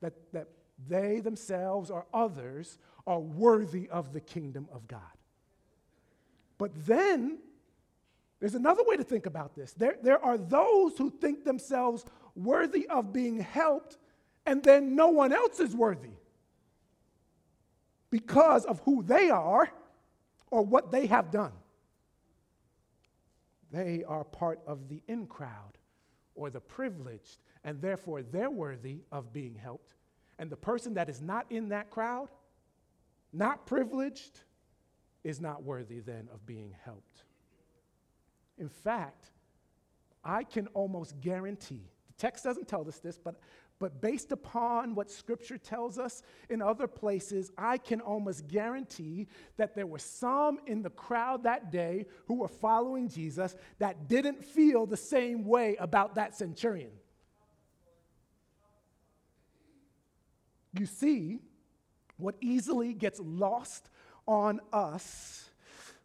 That, 0.00 0.14
that 0.32 0.48
they 0.88 1.20
themselves 1.20 1.90
or 1.90 2.06
others 2.12 2.78
are 3.06 3.20
worthy 3.20 3.88
of 3.88 4.12
the 4.12 4.20
kingdom 4.20 4.68
of 4.72 4.86
God. 4.86 5.00
But 6.58 6.72
then 6.86 7.38
there's 8.40 8.54
another 8.54 8.82
way 8.84 8.96
to 8.96 9.04
think 9.04 9.26
about 9.26 9.54
this. 9.54 9.72
There, 9.72 9.96
there 10.02 10.22
are 10.22 10.36
those 10.36 10.98
who 10.98 11.10
think 11.10 11.44
themselves 11.44 12.04
worthy 12.34 12.86
of 12.88 13.12
being 13.12 13.40
helped, 13.40 13.98
and 14.44 14.62
then 14.62 14.94
no 14.94 15.08
one 15.08 15.32
else 15.32 15.60
is 15.60 15.74
worthy 15.74 16.10
because 18.10 18.64
of 18.64 18.80
who 18.80 19.02
they 19.02 19.30
are 19.30 19.70
or 20.50 20.62
what 20.62 20.90
they 20.90 21.06
have 21.06 21.30
done. 21.30 21.52
They 23.72 24.04
are 24.04 24.24
part 24.24 24.60
of 24.66 24.88
the 24.88 25.02
in 25.08 25.26
crowd 25.26 25.78
or 26.36 26.50
the 26.50 26.60
privileged, 26.60 27.38
and 27.64 27.80
therefore 27.80 28.22
they're 28.22 28.50
worthy 28.50 29.00
of 29.10 29.32
being 29.32 29.54
helped. 29.54 29.94
And 30.38 30.50
the 30.50 30.56
person 30.56 30.94
that 30.94 31.08
is 31.08 31.20
not 31.20 31.46
in 31.50 31.70
that 31.70 31.90
crowd, 31.90 32.28
not 33.32 33.66
privileged, 33.66 34.40
is 35.24 35.40
not 35.40 35.64
worthy 35.64 35.98
then 36.00 36.28
of 36.32 36.46
being 36.46 36.74
helped. 36.84 37.24
In 38.58 38.68
fact, 38.68 39.30
I 40.22 40.44
can 40.44 40.66
almost 40.68 41.20
guarantee, 41.20 41.90
the 42.06 42.12
text 42.18 42.44
doesn't 42.44 42.68
tell 42.68 42.86
us 42.86 42.98
this, 42.98 43.18
but, 43.18 43.36
but 43.78 44.00
based 44.00 44.32
upon 44.32 44.94
what 44.94 45.10
Scripture 45.10 45.58
tells 45.58 45.98
us 45.98 46.22
in 46.48 46.62
other 46.62 46.86
places, 46.86 47.52
I 47.58 47.76
can 47.76 48.00
almost 48.00 48.48
guarantee 48.48 49.28
that 49.58 49.74
there 49.74 49.86
were 49.86 49.98
some 49.98 50.58
in 50.66 50.82
the 50.82 50.90
crowd 50.90 51.42
that 51.42 51.70
day 51.70 52.06
who 52.26 52.36
were 52.36 52.48
following 52.48 53.08
Jesus 53.08 53.54
that 53.78 54.08
didn't 54.08 54.42
feel 54.42 54.86
the 54.86 54.96
same 54.96 55.44
way 55.44 55.76
about 55.76 56.14
that 56.14 56.34
centurion. 56.34 56.90
You 60.78 60.86
see, 60.86 61.38
what 62.16 62.36
easily 62.40 62.94
gets 62.94 63.20
lost 63.20 63.90
on 64.26 64.60
us 64.72 65.50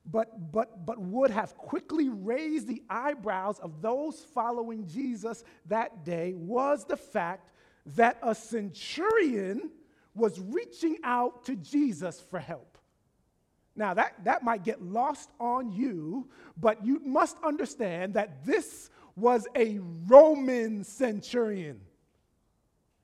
but, 0.06 0.52
but, 0.52 0.86
but 0.86 1.00
would 1.00 1.32
have 1.32 1.56
quickly 1.56 2.10
raised 2.10 2.68
the 2.68 2.82
eyebrows 2.90 3.60
of 3.60 3.82
those 3.82 4.20
following 4.20 4.88
Jesus 4.88 5.44
that 5.68 6.04
day 6.04 6.34
was 6.34 6.86
the 6.86 6.98
fact 6.98 7.52
that 7.86 8.18
a 8.22 8.36
centurion 8.36 9.72
was 10.14 10.40
reaching 10.40 10.98
out 11.04 11.46
to 11.46 11.56
Jesus 11.56 12.20
for 12.20 12.40
help. 12.40 12.78
Now, 13.76 13.94
that, 13.94 14.24
that 14.26 14.44
might 14.44 14.64
get 14.64 14.82
lost 14.82 15.30
on 15.40 15.72
you, 15.72 16.30
but 16.58 16.86
you 16.86 17.00
must 17.00 17.38
understand 17.44 18.16
that 18.16 18.46
this 18.46 18.90
was 19.16 19.48
a 19.56 19.80
Roman 20.08 20.84
centurion. 20.84 21.80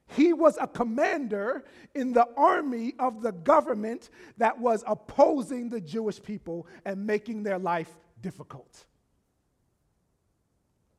He 0.09 0.33
was 0.33 0.57
a 0.59 0.67
commander 0.67 1.65
in 1.93 2.13
the 2.13 2.27
army 2.37 2.93
of 2.97 3.21
the 3.21 3.33
government 3.33 4.09
that 4.37 4.57
was 4.57 4.83
opposing 4.87 5.69
the 5.69 5.81
Jewish 5.81 6.21
people 6.21 6.67
and 6.85 7.05
making 7.05 7.43
their 7.43 7.59
life 7.59 7.97
difficult. 8.21 8.85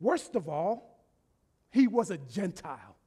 Worst 0.01 0.37
of 0.37 0.49
all, 0.49 1.05
he 1.71 1.89
was 1.89 2.11
a 2.11 2.19
Gentile. 2.19 2.98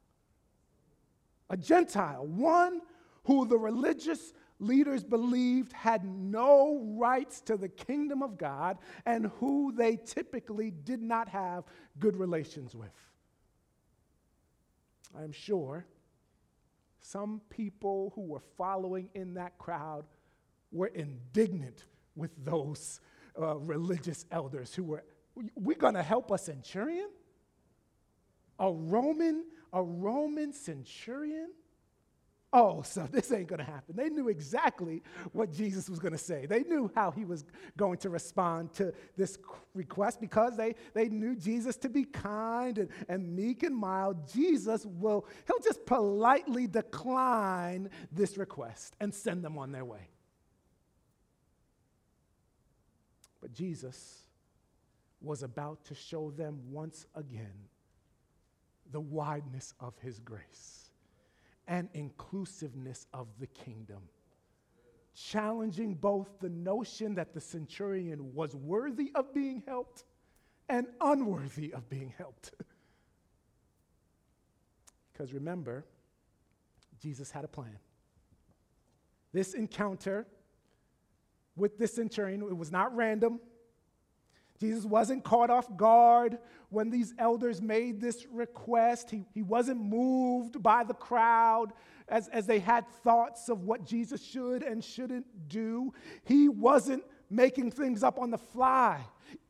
A 1.51 1.57
Gentile, 1.57 2.25
one 2.25 2.81
who 3.25 3.45
the 3.45 3.57
religious 3.57 4.33
leaders 4.59 5.03
believed 5.03 5.73
had 5.73 6.05
no 6.05 6.81
rights 6.97 7.41
to 7.41 7.57
the 7.57 7.67
kingdom 7.67 8.23
of 8.23 8.37
God 8.37 8.77
and 9.05 9.25
who 9.39 9.73
they 9.75 9.97
typically 9.97 10.71
did 10.71 11.01
not 11.01 11.27
have 11.27 11.65
good 11.99 12.15
relations 12.15 12.73
with. 12.73 12.93
I'm 15.17 15.33
sure 15.33 15.85
some 17.01 17.41
people 17.49 18.13
who 18.15 18.21
were 18.21 18.43
following 18.57 19.09
in 19.13 19.33
that 19.33 19.57
crowd 19.57 20.05
were 20.71 20.87
indignant 20.87 21.83
with 22.15 22.31
those 22.45 23.01
uh, 23.37 23.57
religious 23.57 24.25
elders 24.31 24.73
who 24.73 24.83
were, 24.83 25.03
we're 25.55 25.75
going 25.75 25.95
to 25.95 26.03
help 26.03 26.31
a 26.31 26.37
centurion? 26.37 27.09
A 28.59 28.71
Roman, 28.71 29.43
a 29.73 29.81
Roman 29.81 30.53
centurion? 30.53 31.49
Oh, 32.53 32.81
so 32.81 33.07
this 33.11 33.31
ain't 33.31 33.47
going 33.47 33.59
to 33.59 33.65
happen. 33.65 33.95
They 33.95 34.09
knew 34.09 34.27
exactly 34.27 35.03
what 35.31 35.51
Jesus 35.51 35.89
was 35.89 35.99
going 35.99 36.11
to 36.11 36.17
say. 36.17 36.45
They 36.45 36.63
knew 36.63 36.91
how 36.95 37.11
he 37.11 37.25
was 37.25 37.45
going 37.77 37.97
to 37.99 38.09
respond 38.09 38.73
to 38.73 38.93
this 39.15 39.37
request 39.73 40.19
because 40.19 40.57
they, 40.57 40.75
they 40.93 41.07
knew 41.07 41.35
Jesus 41.35 41.77
to 41.77 41.89
be 41.89 42.03
kind 42.03 42.77
and, 42.77 42.89
and 43.07 43.35
meek 43.35 43.63
and 43.63 43.75
mild. 43.75 44.31
Jesus 44.31 44.85
will, 44.85 45.25
he'll 45.47 45.59
just 45.63 45.85
politely 45.85 46.67
decline 46.67 47.89
this 48.11 48.37
request 48.37 48.95
and 48.99 49.13
send 49.13 49.43
them 49.43 49.57
on 49.57 49.71
their 49.71 49.85
way. 49.85 50.09
But 53.39 53.53
Jesus 53.53 54.19
was 55.21 55.41
about 55.41 55.85
to 55.85 55.95
show 55.95 56.31
them 56.31 56.59
once 56.69 57.05
again 57.15 57.70
the 58.91 58.99
wideness 58.99 59.73
of 59.79 59.97
his 59.99 60.19
grace 60.19 60.89
and 61.67 61.89
inclusiveness 61.93 63.07
of 63.13 63.27
the 63.39 63.47
kingdom, 63.47 64.01
challenging 65.13 65.93
both 65.95 66.27
the 66.39 66.49
notion 66.49 67.15
that 67.15 67.33
the 67.33 67.41
centurion 67.41 68.33
was 68.33 68.55
worthy 68.55 69.11
of 69.15 69.33
being 69.33 69.63
helped 69.65 70.03
and 70.69 70.87
unworthy 70.99 71.73
of 71.73 71.89
being 71.89 72.13
helped. 72.17 72.51
Because 75.13 75.33
remember, 75.33 75.85
Jesus 76.99 77.29
had 77.29 77.43
a 77.43 77.47
plan. 77.47 77.77
This 79.33 79.53
encounter 79.53 80.25
with 81.55 81.77
this 81.77 81.93
centurion, 81.93 82.41
it 82.41 82.57
was 82.57 82.71
not 82.71 82.95
random. 82.95 83.39
Jesus 84.61 84.85
wasn't 84.85 85.23
caught 85.23 85.49
off 85.49 85.75
guard 85.75 86.37
when 86.69 86.91
these 86.91 87.15
elders 87.17 87.63
made 87.63 87.99
this 87.99 88.27
request. 88.31 89.09
He, 89.09 89.25
he 89.33 89.41
wasn't 89.41 89.81
moved 89.81 90.61
by 90.61 90.83
the 90.83 90.93
crowd 90.93 91.73
as, 92.07 92.27
as 92.27 92.45
they 92.45 92.59
had 92.59 92.87
thoughts 93.03 93.49
of 93.49 93.63
what 93.63 93.83
Jesus 93.83 94.23
should 94.23 94.61
and 94.61 94.83
shouldn't 94.83 95.25
do. 95.49 95.91
He 96.25 96.47
wasn't 96.47 97.03
making 97.27 97.71
things 97.71 98.03
up 98.03 98.19
on 98.19 98.29
the 98.29 98.37
fly. 98.37 99.01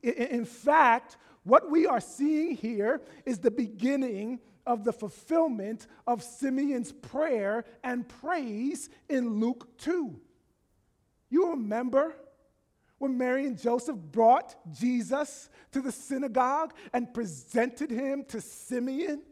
In 0.02 0.45
fact, 0.45 1.17
what 1.43 1.69
we 1.69 1.86
are 1.86 2.00
seeing 2.00 2.56
here 2.56 3.02
is 3.26 3.39
the 3.39 3.52
beginning 3.52 4.39
of 4.65 4.86
the 4.86 4.93
fulfillment 4.93 5.88
of 6.08 6.24
Simeon's 6.24 6.93
prayer 6.93 7.65
and 7.84 8.08
praise 8.08 8.89
in 9.10 9.41
Luke 9.41 9.78
2. 9.80 10.17
You 11.30 11.50
remember 11.50 12.15
when 13.02 13.18
Mary 13.18 13.46
and 13.46 13.60
Joseph 13.60 13.98
brought 13.98 14.56
Jesus 14.72 15.50
to 15.72 15.82
the 15.82 15.92
synagogue 15.92 16.74
and 16.94 17.14
presented 17.14 17.90
him 17.90 18.24
to 18.30 18.40
Simeon? 18.40 19.24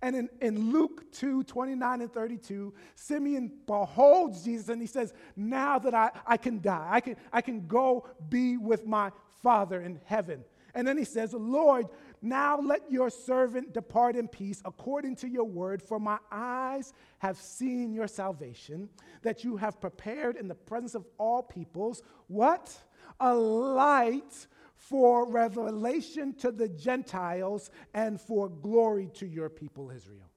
And 0.00 0.14
in, 0.14 0.28
in 0.40 0.70
Luke 0.70 1.10
2 1.12 1.42
29 1.42 2.00
and 2.00 2.12
32, 2.12 2.72
Simeon 2.94 3.50
beholds 3.66 4.44
Jesus 4.44 4.68
and 4.68 4.80
he 4.80 4.86
says, 4.86 5.12
Now 5.34 5.80
that 5.80 5.94
I, 5.94 6.10
I 6.26 6.36
can 6.36 6.60
die, 6.60 6.86
I 6.88 7.00
can, 7.00 7.16
I 7.32 7.40
can 7.40 7.66
go 7.66 8.06
be 8.28 8.56
with 8.56 8.86
my 8.86 9.10
Father 9.42 9.80
in 9.80 10.00
heaven. 10.04 10.44
And 10.74 10.86
then 10.86 10.96
he 10.96 11.04
says, 11.04 11.34
Lord, 11.34 11.88
now 12.22 12.60
let 12.60 12.90
your 12.90 13.10
servant 13.10 13.72
depart 13.72 14.14
in 14.14 14.28
peace 14.28 14.62
according 14.64 15.16
to 15.16 15.28
your 15.28 15.44
word, 15.44 15.82
for 15.82 15.98
my 15.98 16.18
eyes 16.30 16.92
have 17.18 17.36
seen 17.36 17.92
your 17.92 18.06
salvation, 18.06 18.88
that 19.22 19.42
you 19.42 19.56
have 19.56 19.80
prepared 19.80 20.36
in 20.36 20.46
the 20.46 20.54
presence 20.54 20.94
of 20.94 21.04
all 21.18 21.42
peoples. 21.42 22.02
What? 22.28 22.76
A 23.20 23.34
light 23.34 24.46
for 24.74 25.28
revelation 25.28 26.32
to 26.34 26.50
the 26.50 26.68
Gentiles 26.68 27.70
and 27.94 28.20
for 28.20 28.48
glory 28.48 29.10
to 29.14 29.26
your 29.26 29.48
people 29.48 29.90
Israel. 29.90 30.30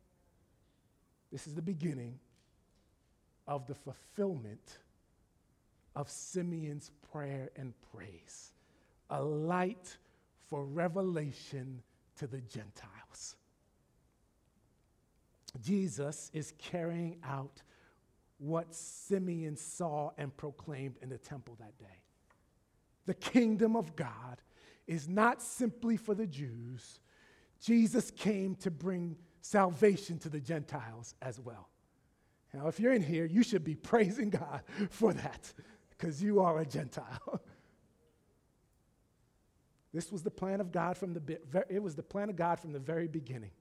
This 1.31 1.47
is 1.47 1.55
the 1.55 1.61
beginning 1.61 2.19
of 3.47 3.67
the 3.67 3.75
fulfillment 3.75 4.79
of 5.95 6.09
Simeon's 6.09 6.91
prayer 7.11 7.49
and 7.55 7.73
praise. 7.93 8.53
A 9.09 9.21
light 9.21 9.97
for 10.49 10.65
revelation 10.65 11.81
to 12.17 12.27
the 12.27 12.41
Gentiles. 12.41 13.35
Jesus 15.61 16.31
is 16.33 16.53
carrying 16.57 17.17
out 17.23 17.61
what 18.37 18.73
Simeon 18.73 19.55
saw 19.55 20.11
and 20.17 20.35
proclaimed 20.35 20.95
in 21.01 21.09
the 21.09 21.17
temple 21.17 21.55
that 21.59 21.77
day. 21.77 22.00
The 23.05 23.13
kingdom 23.13 23.75
of 23.75 23.95
God 23.95 24.41
is 24.87 25.07
not 25.07 25.41
simply 25.41 25.97
for 25.97 26.13
the 26.13 26.27
Jews, 26.27 26.99
Jesus 27.61 28.09
came 28.11 28.55
to 28.55 28.71
bring 28.71 29.15
salvation 29.41 30.17
to 30.19 30.29
the 30.29 30.39
Gentiles 30.39 31.15
as 31.21 31.39
well. 31.39 31.69
Now, 32.53 32.67
if 32.67 32.79
you're 32.79 32.93
in 32.93 33.03
here, 33.03 33.25
you 33.25 33.43
should 33.43 33.63
be 33.63 33.75
praising 33.75 34.29
God 34.29 34.61
for 34.89 35.13
that 35.13 35.53
because 35.89 36.21
you 36.21 36.41
are 36.41 36.59
a 36.59 36.65
Gentile. 36.65 37.41
This 39.93 40.09
was 40.09 40.23
the 40.23 40.31
plan 40.31 40.61
of 40.61 40.71
God 40.71 40.97
from 40.97 41.13
the 41.13 41.39
it 41.69 41.83
was 41.83 41.95
the 41.95 42.03
plan 42.03 42.29
of 42.29 42.37
God 42.37 42.59
from 42.59 42.71
the 42.71 42.79
very 42.79 43.09
beginning. 43.09 43.51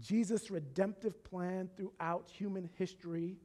Jesus' 0.00 0.50
redemptive 0.50 1.24
plan 1.24 1.68
throughout 1.76 2.30
human 2.30 2.70
history 2.76 3.36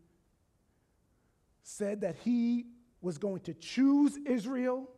said 1.64 2.02
that 2.02 2.16
he 2.24 2.66
was 3.02 3.18
going 3.18 3.42
to 3.42 3.54
choose 3.54 4.18
Israel, 4.26 4.90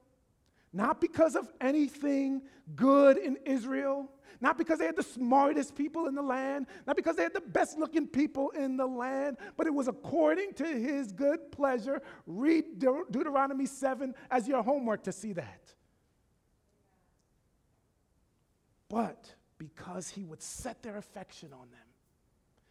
not 0.72 1.00
because 1.00 1.36
of 1.36 1.52
anything 1.62 2.42
good 2.76 3.18
in 3.18 3.38
Israel, 3.46 4.10
not 4.42 4.58
because 4.58 4.80
they 4.80 4.86
had 4.86 4.96
the 4.96 5.04
smartest 5.04 5.76
people 5.76 6.08
in 6.08 6.16
the 6.16 6.22
land, 6.22 6.68
not 6.86 6.96
because 6.96 7.16
they 7.16 7.24
had 7.24 7.34
the 7.34 7.42
best 7.42 7.78
looking 7.78 8.08
people 8.08 8.50
in 8.50 8.76
the 8.76 8.86
land, 8.86 9.38
but 9.56 9.68
it 9.68 9.74
was 9.74 9.88
according 9.88 10.54
to 10.56 10.66
his 10.66 11.12
good 11.14 11.52
pleasure. 11.52 12.02
Read 12.26 12.80
De- 12.80 13.04
Deuteronomy 13.10 13.66
7 13.66 14.14
as 14.30 14.48
your 14.48 14.62
homework 14.62 15.04
to 15.04 15.12
see 15.12 15.34
that. 15.34 15.74
But 18.90 19.34
because 19.58 20.10
he 20.10 20.24
would 20.26 20.42
set 20.42 20.84
their 20.84 20.98
affection 20.98 21.54
on 21.54 21.70
them. 21.72 21.80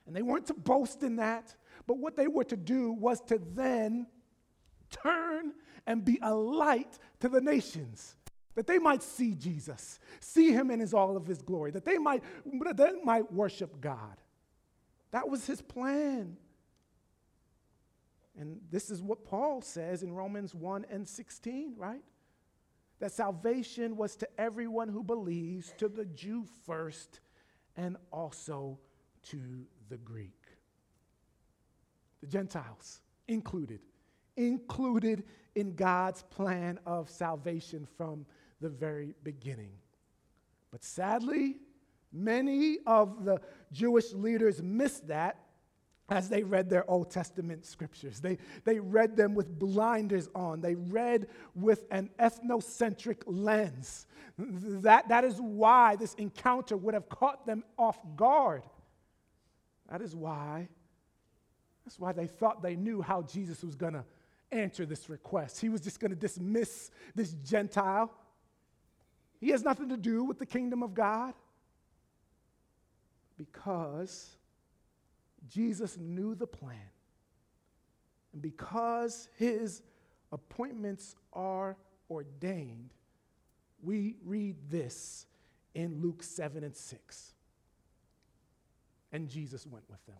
And 0.06 0.14
they 0.14 0.22
weren't 0.22 0.46
to 0.48 0.54
boast 0.54 1.02
in 1.02 1.16
that, 1.16 1.54
but 1.86 1.98
what 1.98 2.16
they 2.16 2.26
were 2.26 2.44
to 2.44 2.56
do 2.56 2.92
was 2.92 3.20
to 3.22 3.40
then 3.54 4.06
turn 4.92 5.52
and 5.86 6.04
be 6.04 6.18
a 6.22 6.34
light 6.34 6.98
to 7.20 7.28
the 7.28 7.40
nations 7.40 8.16
that 8.54 8.66
they 8.66 8.78
might 8.78 9.02
see 9.02 9.34
Jesus, 9.34 9.98
see 10.20 10.52
him 10.52 10.70
in 10.70 10.80
his 10.80 10.92
all 10.92 11.16
of 11.16 11.26
his 11.26 11.40
glory, 11.40 11.70
that 11.70 11.84
they 11.84 11.98
might, 11.98 12.22
that 12.64 12.76
they 12.76 12.92
might 13.02 13.32
worship 13.32 13.80
God. 13.80 14.20
That 15.10 15.28
was 15.28 15.46
his 15.46 15.62
plan. 15.62 16.36
And 18.38 18.60
this 18.70 18.90
is 18.90 19.02
what 19.02 19.24
Paul 19.24 19.62
says 19.62 20.02
in 20.02 20.12
Romans 20.12 20.54
1 20.54 20.86
and 20.90 21.06
16, 21.06 21.74
right? 21.76 22.02
That 22.98 23.12
salvation 23.12 23.96
was 23.96 24.16
to 24.16 24.28
everyone 24.38 24.88
who 24.88 25.02
believes, 25.02 25.72
to 25.78 25.88
the 25.88 26.04
Jew 26.06 26.46
first, 26.66 27.20
and 27.76 27.96
also 28.10 28.78
to 29.24 29.66
the 29.88 29.98
Greek. 29.98 30.46
The 32.20 32.26
Gentiles 32.26 33.00
included 33.28 33.80
included 34.36 35.24
in 35.54 35.74
God's 35.74 36.22
plan 36.22 36.78
of 36.86 37.10
salvation 37.10 37.86
from 37.96 38.26
the 38.60 38.68
very 38.68 39.14
beginning. 39.22 39.72
But 40.70 40.84
sadly, 40.84 41.56
many 42.12 42.78
of 42.86 43.24
the 43.24 43.40
Jewish 43.72 44.12
leaders 44.12 44.62
missed 44.62 45.08
that 45.08 45.38
as 46.08 46.28
they 46.28 46.42
read 46.42 46.68
their 46.68 46.88
Old 46.90 47.10
Testament 47.10 47.64
scriptures. 47.64 48.20
They, 48.20 48.38
they 48.64 48.78
read 48.78 49.16
them 49.16 49.34
with 49.34 49.58
blinders 49.58 50.28
on, 50.34 50.60
they 50.60 50.74
read 50.74 51.28
with 51.54 51.84
an 51.90 52.10
ethnocentric 52.18 53.22
lens. 53.26 54.06
That, 54.38 55.08
that 55.08 55.24
is 55.24 55.40
why 55.40 55.96
this 55.96 56.14
encounter 56.14 56.76
would 56.76 56.94
have 56.94 57.08
caught 57.08 57.46
them 57.46 57.64
off 57.78 57.98
guard. 58.16 58.62
That 59.90 60.02
is 60.02 60.14
why. 60.14 60.68
That's 61.84 61.98
why 61.98 62.12
they 62.12 62.26
thought 62.26 62.62
they 62.62 62.76
knew 62.76 63.02
how 63.02 63.22
Jesus 63.22 63.62
was 63.62 63.74
going 63.74 63.94
to 63.94 64.04
answer 64.52 64.86
this 64.86 65.08
request. 65.08 65.60
He 65.60 65.68
was 65.68 65.80
just 65.80 66.00
going 66.00 66.10
to 66.10 66.16
dismiss 66.16 66.90
this 67.14 67.32
Gentile. 67.32 68.10
He 69.40 69.50
has 69.50 69.62
nothing 69.62 69.88
to 69.88 69.96
do 69.96 70.24
with 70.24 70.38
the 70.38 70.46
kingdom 70.46 70.82
of 70.82 70.94
God 70.94 71.34
because 73.36 74.36
Jesus 75.48 75.96
knew 75.98 76.34
the 76.34 76.46
plan. 76.46 76.76
And 78.32 78.40
because 78.40 79.28
his 79.36 79.82
appointments 80.30 81.16
are 81.32 81.76
ordained, 82.08 82.90
we 83.82 84.16
read 84.24 84.56
this 84.70 85.26
in 85.74 86.00
Luke 86.00 86.22
7 86.22 86.62
and 86.62 86.76
6. 86.76 87.34
And 89.12 89.28
Jesus 89.28 89.66
went 89.66 89.84
with 89.90 90.04
them. 90.06 90.16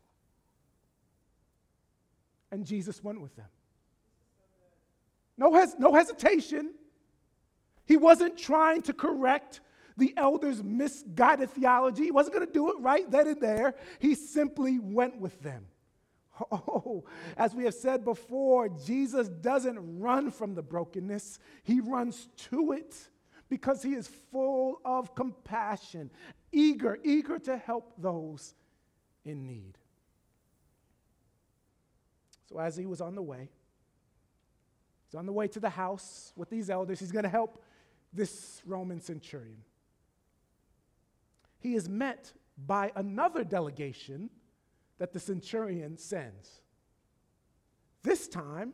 And 2.50 2.66
Jesus 2.66 3.02
went 3.02 3.20
with 3.20 3.34
them. 3.36 3.46
No, 5.36 5.52
hes- 5.54 5.76
no 5.78 5.94
hesitation. 5.94 6.74
He 7.86 7.96
wasn't 7.96 8.38
trying 8.38 8.82
to 8.82 8.92
correct 8.92 9.60
the 9.96 10.14
elders' 10.16 10.62
misguided 10.62 11.50
theology. 11.50 12.04
He 12.04 12.10
wasn't 12.10 12.34
going 12.34 12.46
to 12.46 12.52
do 12.52 12.70
it 12.70 12.76
right 12.80 13.10
then 13.10 13.28
and 13.28 13.40
there. 13.40 13.74
He 13.98 14.14
simply 14.14 14.78
went 14.78 15.18
with 15.18 15.40
them. 15.42 15.66
Oh, 16.50 17.04
as 17.36 17.54
we 17.54 17.64
have 17.64 17.74
said 17.74 18.04
before, 18.04 18.68
Jesus 18.68 19.28
doesn't 19.28 20.00
run 20.00 20.30
from 20.30 20.54
the 20.54 20.62
brokenness, 20.62 21.38
he 21.62 21.80
runs 21.80 22.28
to 22.48 22.72
it 22.72 22.96
because 23.48 23.82
he 23.82 23.92
is 23.92 24.08
full 24.32 24.80
of 24.82 25.14
compassion, 25.14 26.10
eager, 26.50 26.98
eager 27.04 27.38
to 27.40 27.56
help 27.58 27.92
those 27.98 28.54
in 29.26 29.46
need. 29.46 29.76
So, 32.48 32.58
as 32.58 32.76
he 32.76 32.86
was 32.86 33.00
on 33.02 33.14
the 33.14 33.22
way, 33.22 33.50
He's 35.12 35.18
on 35.18 35.27
the 35.27 35.33
way 35.33 35.46
to 35.48 35.61
the 35.61 35.68
house 35.68 36.33
with 36.37 36.48
these 36.48 36.70
elders. 36.70 36.98
He's 36.98 37.12
going 37.12 37.25
to 37.25 37.29
help 37.29 37.62
this 38.14 38.62
Roman 38.64 38.98
centurion. 38.98 39.59
He 41.59 41.75
is 41.75 41.87
met 41.87 42.33
by 42.57 42.92
another 42.96 43.44
delegation 43.44 44.31
that 44.96 45.12
the 45.12 45.20
centurion 45.20 45.98
sends. 45.98 46.62
This 48.03 48.27
time, 48.27 48.72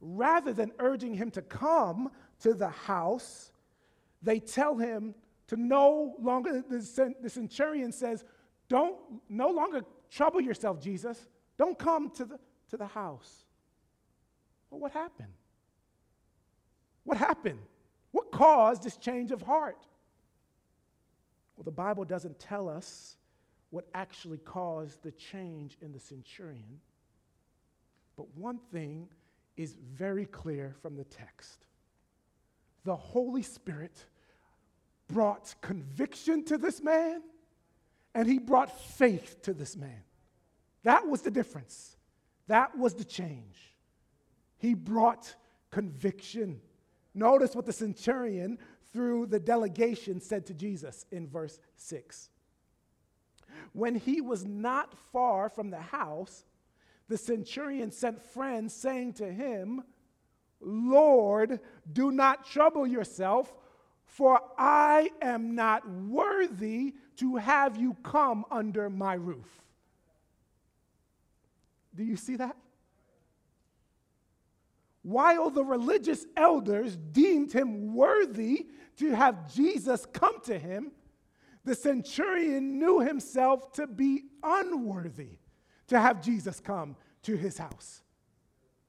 rather 0.00 0.52
than 0.52 0.72
urging 0.80 1.14
him 1.14 1.30
to 1.30 1.42
come 1.42 2.10
to 2.40 2.52
the 2.52 2.68
house, 2.68 3.52
they 4.20 4.40
tell 4.40 4.76
him 4.76 5.14
to 5.46 5.56
no 5.56 6.16
longer, 6.18 6.64
the 6.68 7.30
centurion 7.30 7.92
says, 7.92 8.24
don't 8.68 8.96
no 9.28 9.50
longer 9.50 9.82
trouble 10.10 10.40
yourself, 10.40 10.80
Jesus. 10.80 11.28
Don't 11.56 11.78
come 11.78 12.10
to 12.16 12.24
the, 12.24 12.40
to 12.70 12.76
the 12.76 12.86
house. 12.86 13.45
Well, 14.76 14.82
what 14.82 14.92
happened? 14.92 15.32
What 17.04 17.16
happened? 17.16 17.60
What 18.10 18.30
caused 18.30 18.82
this 18.82 18.98
change 18.98 19.30
of 19.30 19.40
heart? 19.40 19.78
Well, 21.56 21.64
the 21.64 21.70
Bible 21.70 22.04
doesn't 22.04 22.38
tell 22.38 22.68
us 22.68 23.16
what 23.70 23.86
actually 23.94 24.36
caused 24.36 25.02
the 25.02 25.12
change 25.12 25.78
in 25.80 25.92
the 25.92 25.98
centurion. 25.98 26.80
But 28.18 28.26
one 28.36 28.58
thing 28.70 29.08
is 29.56 29.74
very 29.94 30.26
clear 30.26 30.74
from 30.82 30.96
the 30.96 31.04
text 31.04 31.64
the 32.84 32.94
Holy 32.94 33.42
Spirit 33.42 34.04
brought 35.08 35.54
conviction 35.62 36.44
to 36.44 36.58
this 36.58 36.82
man 36.82 37.22
and 38.14 38.28
he 38.28 38.38
brought 38.38 38.78
faith 38.92 39.40
to 39.42 39.54
this 39.54 39.74
man. 39.74 40.02
That 40.84 41.08
was 41.08 41.22
the 41.22 41.30
difference. 41.30 41.96
That 42.46 42.76
was 42.78 42.94
the 42.94 43.04
change. 43.04 43.75
He 44.58 44.74
brought 44.74 45.34
conviction. 45.70 46.60
Notice 47.14 47.54
what 47.54 47.66
the 47.66 47.72
centurion, 47.72 48.58
through 48.92 49.26
the 49.26 49.40
delegation, 49.40 50.20
said 50.20 50.46
to 50.46 50.54
Jesus 50.54 51.04
in 51.10 51.28
verse 51.28 51.60
6. 51.76 52.30
When 53.72 53.94
he 53.94 54.20
was 54.20 54.44
not 54.44 54.94
far 55.12 55.48
from 55.48 55.70
the 55.70 55.80
house, 55.80 56.44
the 57.08 57.18
centurion 57.18 57.90
sent 57.90 58.22
friends, 58.22 58.74
saying 58.74 59.14
to 59.14 59.32
him, 59.32 59.82
Lord, 60.60 61.60
do 61.92 62.10
not 62.10 62.46
trouble 62.46 62.86
yourself, 62.86 63.54
for 64.04 64.40
I 64.56 65.10
am 65.20 65.54
not 65.54 65.88
worthy 65.88 66.94
to 67.16 67.36
have 67.36 67.76
you 67.76 67.96
come 68.02 68.44
under 68.50 68.88
my 68.88 69.14
roof. 69.14 69.62
Do 71.94 72.04
you 72.04 72.16
see 72.16 72.36
that? 72.36 72.56
While 75.06 75.50
the 75.50 75.64
religious 75.64 76.26
elders 76.36 76.96
deemed 76.96 77.52
him 77.52 77.94
worthy 77.94 78.66
to 78.96 79.14
have 79.14 79.54
Jesus 79.54 80.04
come 80.04 80.40
to 80.46 80.58
him, 80.58 80.90
the 81.62 81.76
centurion 81.76 82.80
knew 82.80 82.98
himself 82.98 83.70
to 83.74 83.86
be 83.86 84.24
unworthy 84.42 85.38
to 85.86 86.00
have 86.00 86.20
Jesus 86.20 86.58
come 86.58 86.96
to 87.22 87.36
his 87.36 87.56
house. 87.56 88.02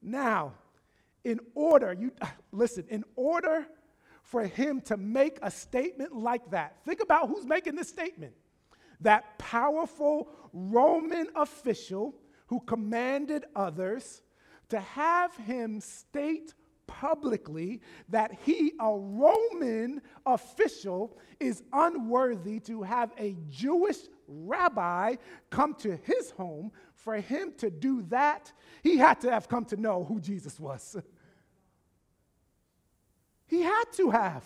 Now, 0.02 0.54
in 1.22 1.38
order, 1.54 1.92
you 1.92 2.10
listen, 2.50 2.86
in 2.88 3.04
order 3.14 3.68
for 4.24 4.44
him 4.44 4.80
to 4.86 4.96
make 4.96 5.38
a 5.40 5.52
statement 5.52 6.16
like 6.16 6.50
that, 6.50 6.78
think 6.84 7.00
about 7.00 7.28
who's 7.28 7.46
making 7.46 7.76
this 7.76 7.90
statement. 7.90 8.32
That 9.02 9.38
powerful 9.38 10.30
Roman 10.52 11.28
official 11.36 12.16
who 12.48 12.58
commanded 12.58 13.44
others 13.54 14.22
to 14.68 14.80
have 14.80 15.34
him 15.36 15.80
state 15.80 16.54
publicly 16.86 17.80
that 18.08 18.32
he, 18.44 18.72
a 18.80 18.96
Roman 18.96 20.00
official, 20.26 21.16
is 21.38 21.62
unworthy 21.72 22.58
to 22.60 22.82
have 22.82 23.12
a 23.18 23.36
Jewish 23.48 23.98
rabbi 24.26 25.16
come 25.50 25.74
to 25.74 25.96
his 25.96 26.30
home. 26.32 26.72
For 26.94 27.16
him 27.16 27.52
to 27.58 27.70
do 27.70 28.02
that, 28.08 28.52
he 28.82 28.96
had 28.96 29.20
to 29.20 29.30
have 29.30 29.48
come 29.48 29.64
to 29.66 29.76
know 29.76 30.04
who 30.04 30.20
Jesus 30.20 30.58
was. 30.58 30.96
he 33.46 33.62
had 33.62 33.84
to 33.94 34.10
have. 34.10 34.44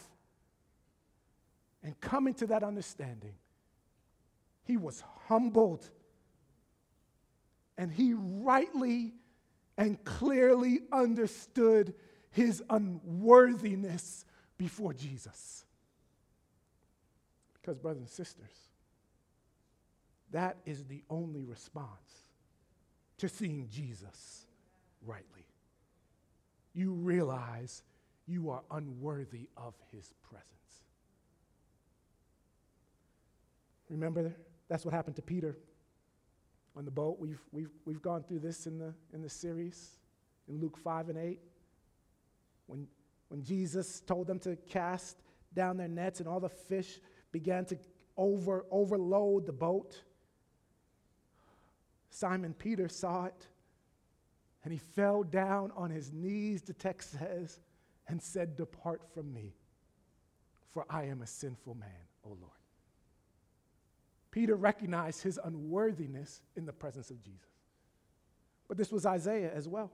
And 1.82 1.98
coming 2.00 2.35
to 2.35 2.46
that 2.48 2.62
understanding, 2.62 3.35
he 4.64 4.76
was 4.76 5.02
humbled 5.26 5.88
and 7.76 7.90
he 7.90 8.14
rightly 8.14 9.14
and 9.82 10.04
clearly 10.04 10.78
understood 10.92 11.92
his 12.30 12.62
unworthiness 12.70 14.24
before 14.56 14.94
Jesus. 14.94 15.64
Because, 17.54 17.78
brothers 17.78 18.02
and 18.02 18.08
sisters, 18.08 18.54
that 20.30 20.58
is 20.66 20.84
the 20.84 21.02
only 21.10 21.42
response 21.42 21.88
to 23.18 23.28
seeing 23.28 23.68
Jesus 23.72 24.46
rightly. 25.04 25.48
You 26.74 26.92
realize 26.92 27.82
you 28.28 28.50
are 28.50 28.62
unworthy 28.70 29.48
of 29.56 29.74
his 29.90 30.14
presence. 30.22 30.46
Remember, 33.90 34.32
that's 34.68 34.84
what 34.84 34.94
happened 34.94 35.16
to 35.16 35.22
Peter 35.22 35.56
on 36.76 36.85
the 36.85 36.90
boat. 36.90 37.18
We've, 37.18 37.40
we've, 37.52 37.70
we've 37.85 38.02
gone 38.02 38.22
through 38.22 38.40
this 38.40 38.66
in 38.66 38.78
the, 38.78 38.94
in 39.12 39.22
the 39.22 39.28
series 39.28 39.98
in 40.48 40.61
Luke 40.61 40.78
5 40.78 41.11
and 41.11 41.18
8. 41.18 41.38
When, 42.66 42.87
when 43.28 43.42
Jesus 43.42 44.00
told 44.00 44.26
them 44.26 44.38
to 44.40 44.56
cast 44.68 45.18
down 45.54 45.76
their 45.76 45.88
nets 45.88 46.20
and 46.20 46.28
all 46.28 46.40
the 46.40 46.48
fish 46.48 47.00
began 47.30 47.64
to 47.66 47.78
over, 48.16 48.64
overload 48.70 49.46
the 49.46 49.52
boat, 49.52 50.02
Simon 52.11 52.54
Peter 52.54 52.88
saw 52.88 53.26
it 53.26 53.46
and 54.64 54.72
he 54.72 54.78
fell 54.78 55.22
down 55.22 55.72
on 55.76 55.90
his 55.90 56.12
knees, 56.12 56.62
the 56.62 56.74
text 56.74 57.12
says, 57.18 57.58
and 58.08 58.22
said, 58.22 58.56
Depart 58.56 59.02
from 59.14 59.32
me, 59.32 59.54
for 60.72 60.85
I 60.88 61.04
am 61.04 61.22
a 61.22 61.26
sinful 61.26 61.74
man, 61.74 61.88
O 62.24 62.28
Lord. 62.28 62.62
Peter 64.32 64.56
recognized 64.56 65.22
his 65.22 65.38
unworthiness 65.44 66.40
in 66.56 66.66
the 66.66 66.72
presence 66.72 67.10
of 67.10 67.22
Jesus. 67.22 67.46
But 68.66 68.78
this 68.78 68.90
was 68.90 69.06
Isaiah 69.06 69.52
as 69.54 69.68
well. 69.68 69.92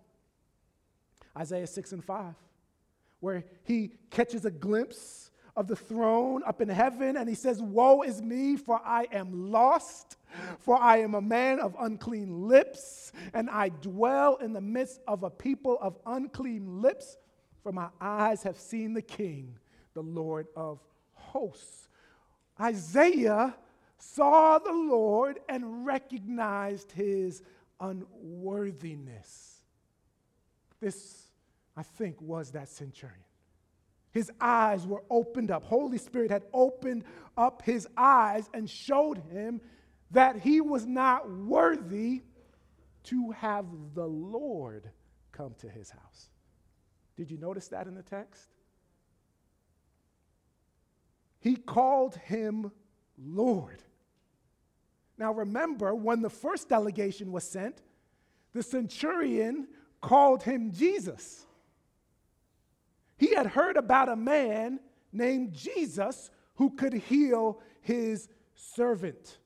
Isaiah 1.37 1.67
6 1.67 1.93
and 1.93 2.05
5, 2.05 2.35
where 3.21 3.45
he 3.65 3.91
catches 4.11 4.45
a 4.45 4.51
glimpse 4.51 5.33
of 5.57 5.67
the 5.67 5.75
throne 5.75 6.43
up 6.47 6.61
in 6.61 6.69
heaven 6.69 7.17
and 7.17 7.29
he 7.29 7.35
says, 7.35 7.61
Woe 7.61 8.03
is 8.03 8.23
me, 8.23 8.57
for 8.57 8.81
I 8.85 9.09
am 9.13 9.51
lost, 9.51 10.17
for 10.61 10.81
I 10.81 10.99
am 10.99 11.15
a 11.17 11.21
man 11.21 11.59
of 11.59 11.75
unclean 11.81 12.47
lips, 12.47 13.13
and 13.35 13.51
I 13.51 13.71
dwell 13.71 14.37
in 14.37 14.53
the 14.53 14.61
midst 14.61 15.01
of 15.09 15.25
a 15.25 15.31
people 15.31 15.79
of 15.81 15.99
unclean 16.07 16.81
lips, 16.81 17.17
for 17.65 17.73
my 17.73 17.89
eyes 18.01 18.45
have 18.45 18.59
seen 18.59 18.95
the 18.95 19.03
King, 19.03 19.59
the 19.95 20.03
Lord 20.03 20.47
of 20.55 20.79
hosts. 21.15 21.89
Isaiah 22.61 23.57
saw 23.99 24.59
the 24.59 24.73
Lord 24.73 25.41
and 25.49 25.85
recognized 25.87 26.93
his 26.93 27.43
unworthiness. 27.81 29.63
This, 30.81 31.27
I 31.77 31.83
think, 31.83 32.21
was 32.21 32.53
that 32.53 32.69
centurion. 32.69 33.19
His 34.11 34.31
eyes 34.41 34.87
were 34.87 35.03
opened 35.11 35.51
up. 35.51 35.65
Holy 35.65 35.99
Spirit 35.99 36.31
had 36.31 36.45
opened 36.53 37.05
up 37.37 37.63
his 37.63 37.87
eyes 37.97 38.49
and 38.55 38.69
showed 38.69 39.19
him 39.31 39.61
that 40.11 40.37
he 40.41 40.61
was 40.61 40.87
not 40.87 41.31
worthy 41.31 42.23
to 43.05 43.31
have 43.33 43.67
the 43.95 44.07
Lord 44.07 44.91
come 45.33 45.55
to 45.61 45.69
his 45.69 45.91
house. 45.91 46.31
Did 47.17 47.31
you 47.31 47.37
notice 47.37 47.69
that 47.69 47.87
in 47.87 47.95
the 47.95 48.03
text? 48.03 48.49
He 51.41 51.57
called 51.57 52.17
him 52.17 52.71
Lord. 53.17 53.83
Now 55.19 55.33
remember, 55.33 55.95
when 55.95 56.23
the 56.23 56.31
first 56.31 56.69
delegation 56.69 57.33
was 57.33 57.45
sent, 57.45 57.83
the 58.53 58.63
centurion 58.63 59.69
called 60.01 60.43
him 60.43 60.71
Jesus. 60.71 61.45
He 63.17 63.35
had 63.35 63.47
heard 63.47 63.77
about 63.77 64.09
a 64.09 64.17
man 64.17 64.79
named 65.13 65.53
Jesus 65.53 66.31
who 66.55 66.71
could 66.71 66.93
heal 66.93 67.61
his 67.81 68.29
servant. 68.55 69.39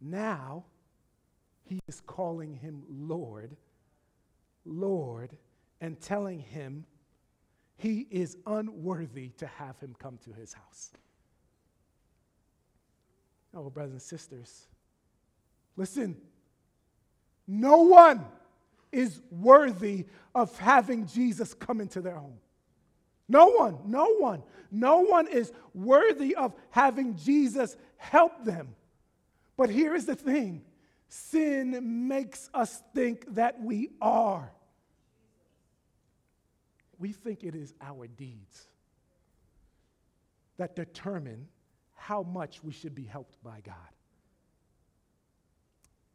Now, 0.00 0.64
he 1.62 1.80
is 1.88 2.02
calling 2.06 2.52
him 2.54 2.82
Lord, 2.88 3.56
Lord, 4.66 5.36
and 5.80 5.98
telling 5.98 6.40
him 6.40 6.84
he 7.76 8.06
is 8.10 8.36
unworthy 8.46 9.30
to 9.38 9.46
have 9.46 9.78
him 9.80 9.94
come 9.98 10.18
to 10.24 10.32
his 10.32 10.52
house. 10.52 10.92
Oh, 13.54 13.70
brothers 13.70 13.92
and 13.92 14.02
sisters, 14.02 14.66
listen. 15.76 16.16
No 17.46 17.82
one 17.82 18.24
is 18.90 19.20
worthy 19.30 20.06
of 20.34 20.56
having 20.58 21.06
Jesus 21.06 21.52
come 21.52 21.80
into 21.80 22.00
their 22.00 22.14
home. 22.14 22.38
No 23.28 23.50
one, 23.50 23.78
no 23.86 24.14
one, 24.14 24.42
no 24.70 25.00
one 25.00 25.28
is 25.28 25.52
worthy 25.72 26.34
of 26.34 26.54
having 26.70 27.16
Jesus 27.16 27.76
help 27.96 28.44
them. 28.44 28.74
But 29.56 29.70
here 29.70 29.94
is 29.94 30.06
the 30.06 30.14
thing 30.14 30.62
sin 31.08 32.08
makes 32.08 32.50
us 32.52 32.82
think 32.94 33.34
that 33.34 33.60
we 33.62 33.90
are. 34.00 34.50
We 36.98 37.12
think 37.12 37.44
it 37.44 37.54
is 37.54 37.72
our 37.80 38.06
deeds 38.06 38.66
that 40.56 40.76
determine 40.76 41.48
how 42.04 42.22
much 42.22 42.62
we 42.62 42.70
should 42.70 42.94
be 42.94 43.04
helped 43.04 43.42
by 43.42 43.62
God. 43.64 43.74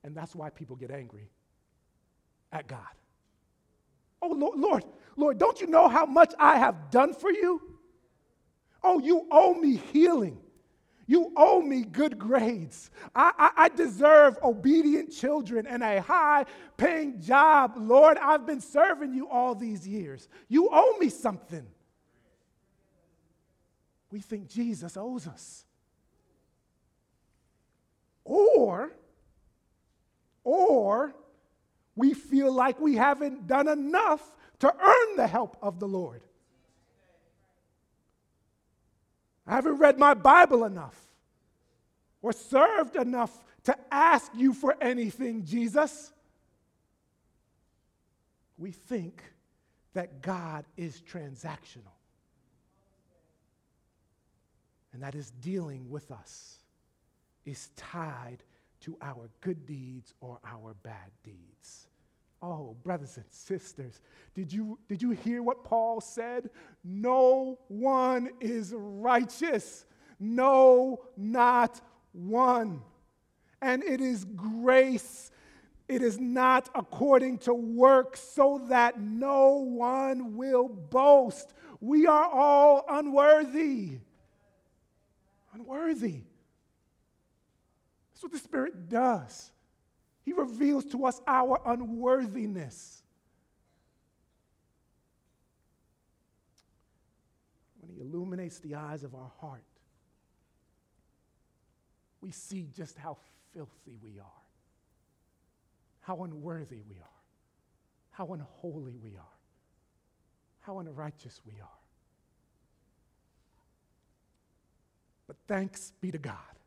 And 0.04 0.15
that's 0.15 0.36
why 0.36 0.52
people 0.52 0.75
get 0.75 0.91
angry 0.91 1.32
at 2.52 2.67
God. 2.67 2.93
Oh, 4.21 4.28
Lord, 4.28 4.60
Lord, 4.60 4.84
Lord, 5.15 5.39
don't 5.39 5.60
you 5.60 5.65
know 5.65 5.88
how 5.88 6.06
much 6.06 6.32
I 6.38 6.60
have 6.60 6.91
done 6.91 7.15
for 7.15 7.32
you? 7.32 7.60
Oh, 8.84 8.99
you 8.99 9.25
owe 9.32 9.56
me 9.56 9.78
healing. 9.91 10.38
You 11.08 11.34
owe 11.36 11.60
me 11.60 11.82
good 11.82 12.19
grades. 12.19 12.91
I, 13.15 13.32
I, 13.36 13.63
I, 13.63 13.69
deserve 13.69 14.38
obedient 14.43 15.12
children 15.12 15.65
and 15.65 15.82
a 15.82 16.02
high 16.02 16.45
paying 16.78 17.19
job. 17.19 17.73
Lord, 17.78 18.19
I've 18.19 18.45
been 18.45 18.62
serving 18.62 19.15
you 19.15 19.28
all 19.28 19.56
these 19.56 19.88
years. 19.88 20.30
You 20.49 20.69
owe 20.71 20.97
me 20.99 21.10
something. 21.10 21.65
we 24.12 24.19
think 24.19 24.47
Jesus 24.49 24.95
owes 24.95 25.25
us. 25.25 25.65
Or, 28.30 28.92
or 30.44 31.15
we 31.96 32.13
feel 32.13 32.54
like 32.54 32.80
we 32.80 32.96
haven't 32.96 33.48
done 33.48 33.68
enough 33.68 34.22
to 34.60 34.72
earn 34.72 35.15
the 35.18 35.26
help 35.26 35.58
of 35.63 35.80
the 35.80 35.88
Lord. 35.88 36.22
I 39.48 39.56
haven't 39.56 39.78
read 39.78 39.98
my 39.98 40.13
Bible 40.13 40.63
enough 40.65 40.96
or 42.22 42.32
served 42.32 42.96
enough 42.96 43.44
to 43.63 43.76
ask 43.92 44.32
you 44.36 44.54
for 44.54 44.76
anything, 44.80 45.44
Jesus. 45.44 46.12
We 48.60 48.70
think 48.70 49.24
that 49.96 50.22
God 50.22 50.65
is 50.78 51.02
transactional 51.02 51.98
and 54.94 55.02
that 55.02 55.15
his 55.15 55.32
dealing 55.32 55.89
with 55.89 56.12
us 56.12 56.59
is 57.45 57.69
tied 57.75 58.43
to 58.82 58.97
our 59.02 59.30
good 59.41 59.65
deeds 59.65 60.13
or 60.21 60.39
our 60.45 60.73
bad 60.84 61.12
deeds. 61.23 61.88
Oh, 62.41 62.78
brothers 62.84 63.17
and 63.17 63.25
sisters, 63.30 63.99
did 64.34 64.54
you, 64.54 64.80
did 64.88 65.02
you 65.02 65.12
hear 65.12 65.43
what 65.43 65.65
Paul 65.65 65.99
said? 65.99 66.49
No 66.84 67.60
one 67.67 68.30
is 68.39 68.73
righteous. 68.73 69.86
No, 70.19 71.02
not 71.17 71.82
one. 72.13 72.82
And 73.62 73.84
it 73.84 73.99
is 73.99 74.23
grace. 74.23 75.32
It 75.89 76.02
is 76.02 76.17
not 76.17 76.69
according 76.75 77.39
to 77.39 77.54
works, 77.54 78.21
so 78.21 78.62
that 78.69 79.02
no 79.02 79.56
one 79.56 80.38
will 80.38 80.69
boast. 80.69 81.54
We 81.82 82.06
are 82.08 82.30
all 82.30 82.86
unworthy. 82.88 83.97
Unworthy. 85.54 86.21
That's 88.19 88.34
what 88.34 88.41
the 88.41 88.45
Spirit 88.45 88.89
does. 88.89 89.49
He 90.25 90.34
reveals 90.34 90.84
to 90.88 91.05
us 91.05 91.21
our 91.25 91.62
unworthiness. 91.65 93.01
When 97.79 97.95
He 97.95 98.01
illuminates 98.01 98.60
the 98.60 98.75
eyes 98.75 99.05
of 99.05 99.15
our 99.15 99.32
heart, 99.39 99.63
we 102.19 102.32
see 102.32 102.67
just 102.75 102.97
how 102.97 103.15
filthy 103.53 103.95
we 104.03 104.19
are, 104.19 104.41
how 106.01 106.21
unworthy 106.25 106.82
we 106.89 106.97
are, 106.97 107.21
how 108.12 108.34
unholy 108.34 108.97
we 109.01 109.15
are, 109.15 109.38
how 110.60 110.79
unrighteous 110.79 111.39
we 111.45 111.53
are. 111.62 111.67
But 115.25 115.38
thanks 115.47 115.93
be 116.01 116.12
to 116.12 116.17
God 116.17 116.59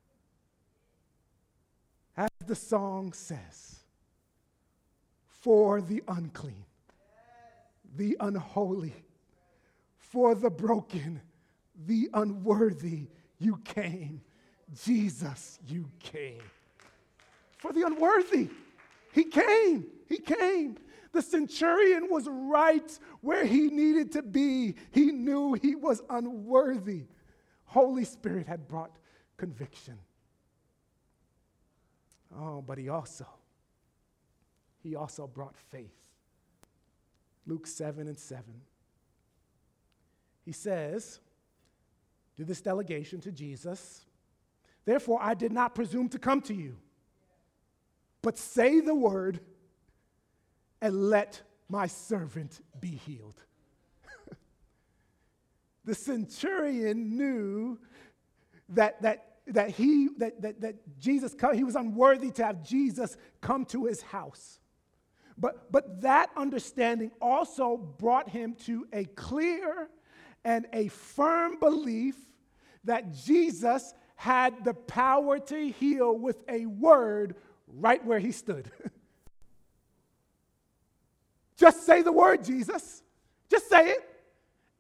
as 2.16 2.30
the 2.46 2.54
song 2.54 3.12
says, 3.12 3.80
for 5.26 5.80
the 5.80 6.02
unclean, 6.08 6.64
the 7.96 8.16
unholy, 8.20 8.94
for 9.98 10.34
the 10.34 10.50
broken, 10.50 11.20
the 11.86 12.08
unworthy, 12.14 13.08
you 13.38 13.56
came. 13.64 14.20
Jesus, 14.84 15.58
you 15.66 15.88
came. 15.98 16.42
For 17.58 17.72
the 17.72 17.82
unworthy, 17.82 18.48
he 19.12 19.24
came. 19.24 19.86
He 20.08 20.18
came. 20.18 20.76
The 21.12 21.22
centurion 21.22 22.08
was 22.10 22.26
right 22.28 22.98
where 23.20 23.44
he 23.44 23.68
needed 23.68 24.12
to 24.12 24.22
be. 24.22 24.74
He 24.90 25.12
knew 25.12 25.54
he 25.54 25.74
was 25.74 26.02
unworthy. 26.08 27.04
Holy 27.64 28.04
Spirit 28.04 28.46
had 28.46 28.66
brought 28.68 28.96
conviction. 29.36 29.98
Oh, 32.38 32.62
but 32.62 32.78
he 32.78 32.88
also, 32.88 33.26
he 34.82 34.96
also 34.96 35.26
brought 35.26 35.56
faith. 35.56 35.94
Luke 37.46 37.66
7 37.66 38.06
and 38.06 38.18
7. 38.18 38.44
He 40.44 40.52
says 40.52 41.20
to 42.36 42.44
this 42.44 42.60
delegation, 42.60 43.20
to 43.20 43.32
Jesus, 43.32 44.06
Therefore 44.84 45.18
I 45.20 45.34
did 45.34 45.52
not 45.52 45.74
presume 45.74 46.08
to 46.10 46.18
come 46.18 46.40
to 46.42 46.54
you, 46.54 46.76
but 48.20 48.38
say 48.38 48.80
the 48.80 48.94
word 48.94 49.40
and 50.80 51.10
let 51.10 51.40
my 51.68 51.86
servant 51.86 52.60
be 52.80 52.88
healed. 52.88 53.40
the 55.84 55.94
centurion 55.94 57.16
knew 57.16 57.78
that, 58.70 59.00
that 59.02 59.31
that 59.46 59.70
he 59.70 60.08
that, 60.18 60.40
that, 60.40 60.60
that 60.60 60.98
jesus 60.98 61.34
he 61.54 61.64
was 61.64 61.74
unworthy 61.74 62.30
to 62.30 62.44
have 62.44 62.62
jesus 62.62 63.16
come 63.40 63.64
to 63.66 63.86
his 63.86 64.02
house. 64.02 64.58
But 65.36 65.72
but 65.72 66.02
that 66.02 66.30
understanding 66.36 67.10
also 67.20 67.76
brought 67.76 68.28
him 68.28 68.54
to 68.66 68.86
a 68.92 69.04
clear 69.04 69.88
and 70.44 70.66
a 70.72 70.88
firm 70.88 71.58
belief 71.58 72.16
that 72.84 73.12
jesus 73.12 73.94
had 74.14 74.64
the 74.64 74.74
power 74.74 75.38
to 75.38 75.68
heal 75.70 76.16
with 76.16 76.42
a 76.48 76.66
word 76.66 77.34
right 77.66 78.04
where 78.04 78.20
he 78.20 78.30
stood. 78.30 78.70
Just 81.56 81.84
say 81.84 82.02
the 82.02 82.12
word 82.12 82.44
jesus. 82.44 83.02
Just 83.50 83.68
say 83.68 83.90
it. 83.90 84.08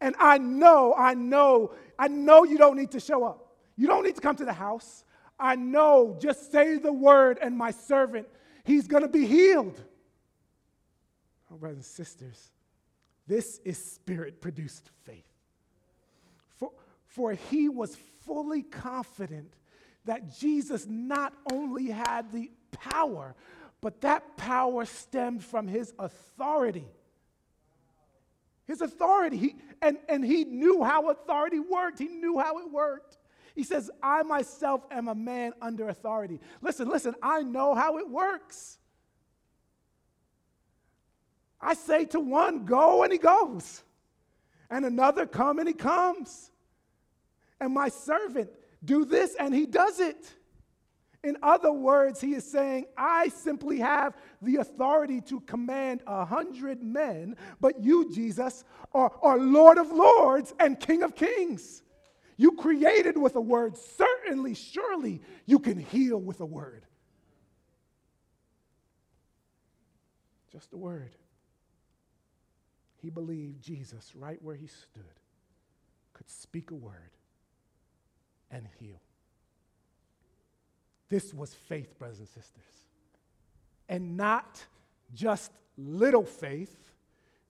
And 0.00 0.14
i 0.20 0.38
know 0.38 0.94
i 0.96 1.14
know 1.14 1.74
i 1.98 2.06
know 2.06 2.44
you 2.44 2.58
don't 2.58 2.76
need 2.76 2.92
to 2.92 3.00
show 3.00 3.24
up 3.24 3.41
you 3.82 3.88
don't 3.88 4.04
need 4.04 4.14
to 4.14 4.20
come 4.20 4.36
to 4.36 4.44
the 4.44 4.52
house. 4.52 5.02
I 5.40 5.56
know, 5.56 6.16
just 6.20 6.52
say 6.52 6.76
the 6.76 6.92
word, 6.92 7.40
and 7.42 7.58
my 7.58 7.72
servant, 7.72 8.28
he's 8.62 8.86
going 8.86 9.02
to 9.02 9.08
be 9.08 9.26
healed. 9.26 9.82
Oh, 11.50 11.56
brothers 11.56 11.78
and 11.78 11.84
sisters, 11.84 12.52
this 13.26 13.58
is 13.64 13.84
spirit 13.84 14.40
produced 14.40 14.88
faith. 15.02 15.26
For, 16.54 16.70
for 17.06 17.32
he 17.32 17.68
was 17.68 17.96
fully 18.24 18.62
confident 18.62 19.52
that 20.04 20.38
Jesus 20.38 20.86
not 20.88 21.34
only 21.50 21.86
had 21.86 22.30
the 22.30 22.52
power, 22.70 23.34
but 23.80 24.00
that 24.02 24.36
power 24.36 24.84
stemmed 24.84 25.42
from 25.42 25.66
his 25.66 25.92
authority. 25.98 26.86
His 28.64 28.80
authority. 28.80 29.38
He, 29.38 29.56
and, 29.82 29.98
and 30.08 30.24
he 30.24 30.44
knew 30.44 30.84
how 30.84 31.10
authority 31.10 31.58
worked, 31.58 31.98
he 31.98 32.06
knew 32.06 32.38
how 32.38 32.58
it 32.58 32.70
worked. 32.70 33.18
He 33.54 33.64
says, 33.64 33.90
I 34.02 34.22
myself 34.22 34.86
am 34.90 35.08
a 35.08 35.14
man 35.14 35.52
under 35.60 35.88
authority. 35.88 36.40
Listen, 36.60 36.88
listen, 36.88 37.14
I 37.22 37.42
know 37.42 37.74
how 37.74 37.98
it 37.98 38.08
works. 38.08 38.78
I 41.60 41.74
say 41.74 42.06
to 42.06 42.20
one, 42.20 42.64
go, 42.64 43.02
and 43.02 43.12
he 43.12 43.18
goes. 43.18 43.82
And 44.70 44.84
another, 44.84 45.26
come, 45.26 45.58
and 45.58 45.68
he 45.68 45.74
comes. 45.74 46.50
And 47.60 47.72
my 47.72 47.88
servant, 47.88 48.50
do 48.84 49.04
this, 49.04 49.36
and 49.38 49.54
he 49.54 49.66
does 49.66 50.00
it. 50.00 50.34
In 51.22 51.36
other 51.40 51.70
words, 51.70 52.20
he 52.20 52.34
is 52.34 52.44
saying, 52.44 52.86
I 52.96 53.28
simply 53.28 53.78
have 53.78 54.16
the 54.40 54.56
authority 54.56 55.20
to 55.22 55.40
command 55.40 56.02
a 56.06 56.24
hundred 56.24 56.82
men, 56.82 57.36
but 57.60 57.80
you, 57.80 58.12
Jesus, 58.12 58.64
are, 58.92 59.12
are 59.22 59.38
Lord 59.38 59.78
of 59.78 59.92
lords 59.92 60.52
and 60.58 60.80
King 60.80 61.04
of 61.04 61.14
kings. 61.14 61.82
You 62.42 62.56
created 62.56 63.16
with 63.16 63.36
a 63.36 63.40
word. 63.40 63.76
Certainly, 63.76 64.54
surely, 64.54 65.22
you 65.46 65.60
can 65.60 65.78
heal 65.78 66.20
with 66.20 66.40
a 66.40 66.44
word. 66.44 66.84
Just 70.50 70.72
a 70.72 70.76
word. 70.76 71.14
He 73.00 73.10
believed 73.10 73.62
Jesus, 73.62 74.10
right 74.16 74.42
where 74.42 74.56
he 74.56 74.66
stood, 74.66 75.20
could 76.14 76.28
speak 76.28 76.72
a 76.72 76.74
word 76.74 77.12
and 78.50 78.66
heal. 78.80 79.00
This 81.10 81.32
was 81.32 81.54
faith, 81.54 81.96
brothers 81.96 82.18
and 82.18 82.26
sisters. 82.26 82.74
And 83.88 84.16
not 84.16 84.64
just 85.14 85.52
little 85.78 86.24
faith, 86.24 86.90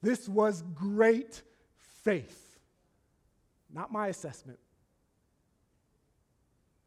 this 0.02 0.28
was 0.28 0.62
great 0.74 1.40
faith. 2.02 2.58
Not 3.72 3.90
my 3.90 4.08
assessment, 4.08 4.58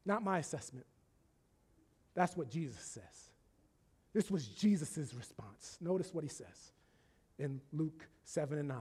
not 0.06 0.24
my 0.24 0.40
assessment. 0.40 0.86
That's 2.14 2.38
what 2.38 2.50
Jesus 2.50 2.80
says. 2.82 3.30
This 4.14 4.32
was 4.32 4.48
Jesus' 4.48 5.14
response. 5.14 5.78
Notice 5.82 6.14
what 6.14 6.24
he 6.24 6.30
says 6.30 6.72
in 7.38 7.60
Luke 7.74 8.08
7 8.24 8.58
and 8.58 8.70
9. 8.70 8.78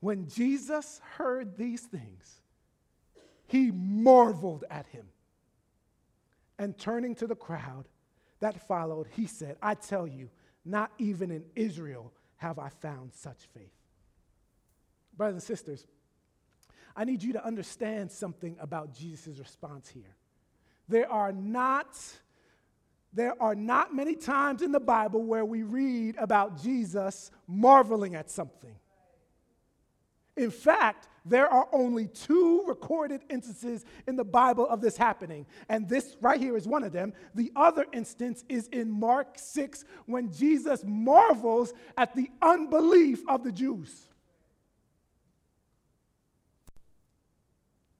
When 0.00 0.28
Jesus 0.28 1.00
heard 1.16 1.56
these 1.56 1.82
things, 1.82 2.40
he 3.46 3.70
marveled 3.72 4.64
at 4.70 4.86
him. 4.86 5.06
And 6.58 6.78
turning 6.78 7.14
to 7.16 7.26
the 7.26 7.34
crowd 7.34 7.86
that 8.40 8.66
followed, 8.68 9.08
he 9.16 9.26
said, 9.26 9.56
I 9.62 9.74
tell 9.74 10.06
you, 10.06 10.30
not 10.64 10.92
even 10.98 11.30
in 11.30 11.44
Israel 11.56 12.12
have 12.36 12.58
I 12.58 12.68
found 12.68 13.12
such 13.14 13.38
faith. 13.54 13.72
Brothers 15.16 15.34
and 15.34 15.42
sisters, 15.42 15.86
I 16.96 17.04
need 17.04 17.22
you 17.22 17.32
to 17.34 17.44
understand 17.44 18.10
something 18.10 18.56
about 18.60 18.94
Jesus' 18.94 19.38
response 19.38 19.88
here. 19.88 20.16
There 20.88 21.10
are 21.10 21.32
not 21.32 21.96
there 23.12 23.40
are 23.42 23.56
not 23.56 23.92
many 23.94 24.14
times 24.14 24.62
in 24.62 24.70
the 24.70 24.80
Bible 24.80 25.24
where 25.24 25.44
we 25.44 25.64
read 25.64 26.14
about 26.16 26.62
Jesus 26.62 27.32
marveling 27.48 28.14
at 28.14 28.30
something. 28.30 28.76
In 30.36 30.50
fact, 30.50 31.08
there 31.24 31.48
are 31.48 31.68
only 31.72 32.06
two 32.06 32.64
recorded 32.66 33.22
instances 33.28 33.84
in 34.06 34.16
the 34.16 34.24
Bible 34.24 34.66
of 34.66 34.80
this 34.80 34.96
happening. 34.96 35.44
And 35.68 35.88
this 35.88 36.16
right 36.20 36.40
here 36.40 36.56
is 36.56 36.66
one 36.66 36.84
of 36.84 36.92
them. 36.92 37.12
The 37.34 37.52
other 37.56 37.84
instance 37.92 38.44
is 38.48 38.68
in 38.68 38.90
Mark 38.90 39.34
6 39.36 39.84
when 40.06 40.32
Jesus 40.32 40.82
marvels 40.86 41.74
at 41.98 42.14
the 42.14 42.30
unbelief 42.40 43.22
of 43.28 43.44
the 43.44 43.52
Jews. 43.52 44.06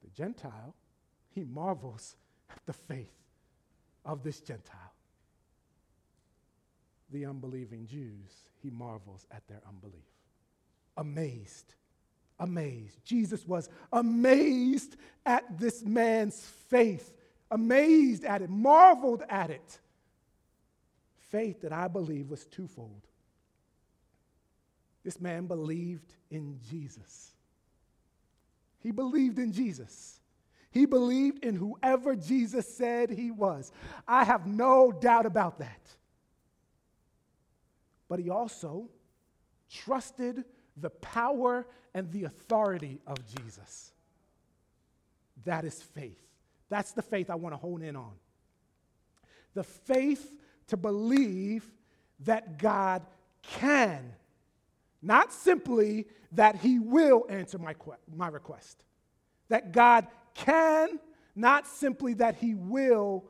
Gentile, 0.15 0.75
he 1.29 1.43
marvels 1.43 2.15
at 2.49 2.65
the 2.65 2.73
faith 2.73 3.13
of 4.05 4.23
this 4.23 4.39
Gentile. 4.39 4.93
The 7.11 7.25
unbelieving 7.25 7.87
Jews, 7.87 8.31
he 8.61 8.69
marvels 8.69 9.25
at 9.31 9.47
their 9.47 9.61
unbelief. 9.67 10.05
Amazed 10.97 11.73
amazed. 12.41 12.97
Jesus 13.05 13.47
was 13.47 13.69
amazed 13.93 14.97
at 15.25 15.57
this 15.57 15.83
man's 15.85 16.43
faith, 16.69 17.13
amazed 17.49 18.25
at 18.25 18.41
it, 18.41 18.49
marveled 18.49 19.23
at 19.29 19.49
it. 19.49 19.79
Faith 21.29 21.61
that 21.61 21.71
I 21.71 21.87
believe 21.87 22.29
was 22.29 22.45
twofold. 22.45 23.07
This 25.03 25.21
man 25.21 25.45
believed 25.45 26.13
in 26.29 26.59
Jesus. 26.69 27.31
He 28.81 28.91
believed 28.91 29.39
in 29.39 29.51
Jesus. 29.51 30.19
He 30.71 30.85
believed 30.85 31.43
in 31.43 31.55
whoever 31.55 32.15
Jesus 32.15 32.67
said 32.67 33.09
he 33.09 33.29
was. 33.31 33.71
I 34.07 34.23
have 34.23 34.47
no 34.47 34.91
doubt 34.91 35.25
about 35.25 35.59
that. 35.59 35.81
But 38.07 38.19
he 38.19 38.29
also 38.29 38.89
trusted 39.69 40.45
the 40.77 40.89
power 40.89 41.67
and 41.93 42.11
the 42.11 42.23
authority 42.23 42.99
of 43.05 43.17
Jesus. 43.25 43.91
That 45.45 45.65
is 45.65 45.81
faith. 45.81 46.21
That's 46.69 46.93
the 46.93 47.01
faith 47.01 47.29
I 47.29 47.35
want 47.35 47.53
to 47.53 47.57
hone 47.57 47.81
in 47.81 47.95
on. 47.95 48.13
The 49.53 49.63
faith 49.63 50.35
to 50.67 50.77
believe 50.77 51.69
that 52.21 52.57
God 52.57 53.05
can, 53.41 54.13
not 55.01 55.33
simply 55.33 56.07
that 56.33 56.55
He 56.57 56.79
will 56.79 57.25
answer 57.29 57.57
my, 57.57 57.75
my 58.15 58.27
request. 58.27 58.83
That 59.49 59.71
God 59.71 60.07
can, 60.33 60.99
not 61.35 61.67
simply 61.67 62.13
that 62.15 62.35
He 62.35 62.55
will 62.55 63.25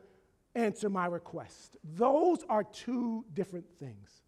answer 0.55 0.89
my 0.89 1.05
request. 1.05 1.77
Those 1.95 2.39
are 2.49 2.63
two 2.63 3.25
different 3.33 3.65
things. 3.79 4.21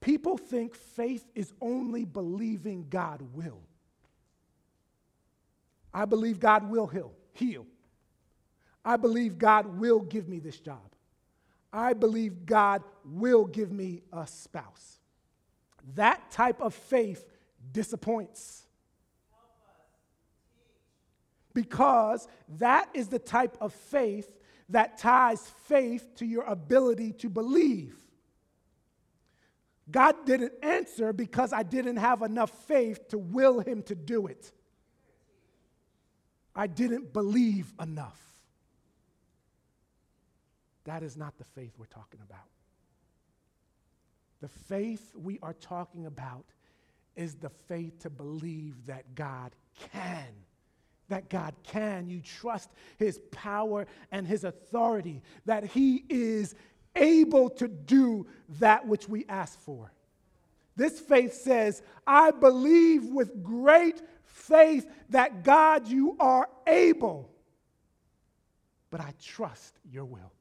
People 0.00 0.36
think 0.36 0.74
faith 0.74 1.24
is 1.34 1.52
only 1.60 2.04
believing 2.04 2.86
God 2.88 3.22
will. 3.32 3.60
I 5.92 6.04
believe 6.04 6.38
God 6.38 6.70
will 6.70 6.86
heal. 6.86 7.12
heal. 7.32 7.66
I 8.84 8.96
believe 8.96 9.38
God 9.38 9.78
will 9.78 10.00
give 10.00 10.28
me 10.28 10.38
this 10.38 10.60
job. 10.60 10.92
I 11.72 11.92
believe 11.94 12.46
God 12.46 12.84
will 13.04 13.46
give 13.46 13.72
me 13.72 14.02
a 14.12 14.26
spouse. 14.26 14.98
That 15.94 16.30
type 16.30 16.60
of 16.60 16.74
faith 16.74 17.24
disappoints. 17.72 18.62
Because 21.54 22.26
that 22.58 22.88
is 22.92 23.08
the 23.08 23.18
type 23.18 23.56
of 23.60 23.72
faith 23.72 24.30
that 24.68 24.98
ties 24.98 25.40
faith 25.64 26.16
to 26.16 26.26
your 26.26 26.44
ability 26.44 27.12
to 27.12 27.30
believe. 27.30 27.96
God 29.90 30.26
didn't 30.26 30.52
answer 30.62 31.12
because 31.12 31.52
I 31.52 31.62
didn't 31.62 31.96
have 31.96 32.22
enough 32.22 32.50
faith 32.66 33.08
to 33.08 33.18
will 33.18 33.60
Him 33.60 33.82
to 33.84 33.94
do 33.94 34.26
it. 34.26 34.50
I 36.54 36.66
didn't 36.66 37.12
believe 37.12 37.72
enough. 37.80 38.20
That 40.84 41.02
is 41.02 41.16
not 41.16 41.36
the 41.38 41.44
faith 41.44 41.72
we're 41.78 41.86
talking 41.86 42.20
about. 42.28 42.46
The 44.40 44.48
faith 44.48 45.12
we 45.14 45.38
are 45.42 45.54
talking 45.54 46.06
about 46.06 46.44
is 47.14 47.34
the 47.34 47.48
faith 47.48 47.98
to 48.00 48.10
believe 48.10 48.86
that 48.86 49.14
God 49.14 49.52
can. 49.92 50.26
That 51.08 51.30
God 51.30 51.54
can. 51.62 52.08
You 52.08 52.20
trust 52.20 52.70
His 52.98 53.18
power 53.30 53.86
and 54.12 54.26
His 54.26 54.44
authority, 54.44 55.22
that 55.46 55.64
He 55.64 56.04
is 56.08 56.54
able 56.94 57.50
to 57.50 57.68
do 57.68 58.26
that 58.58 58.86
which 58.86 59.08
we 59.08 59.24
ask 59.28 59.58
for. 59.60 59.92
This 60.76 61.00
faith 61.00 61.32
says, 61.32 61.82
I 62.06 62.30
believe 62.30 63.06
with 63.06 63.42
great 63.42 64.02
faith 64.24 64.86
that 65.10 65.42
God, 65.42 65.88
you 65.88 66.16
are 66.20 66.48
able, 66.66 67.30
but 68.90 69.00
I 69.00 69.14
trust 69.22 69.78
your 69.90 70.04
will. 70.04 70.32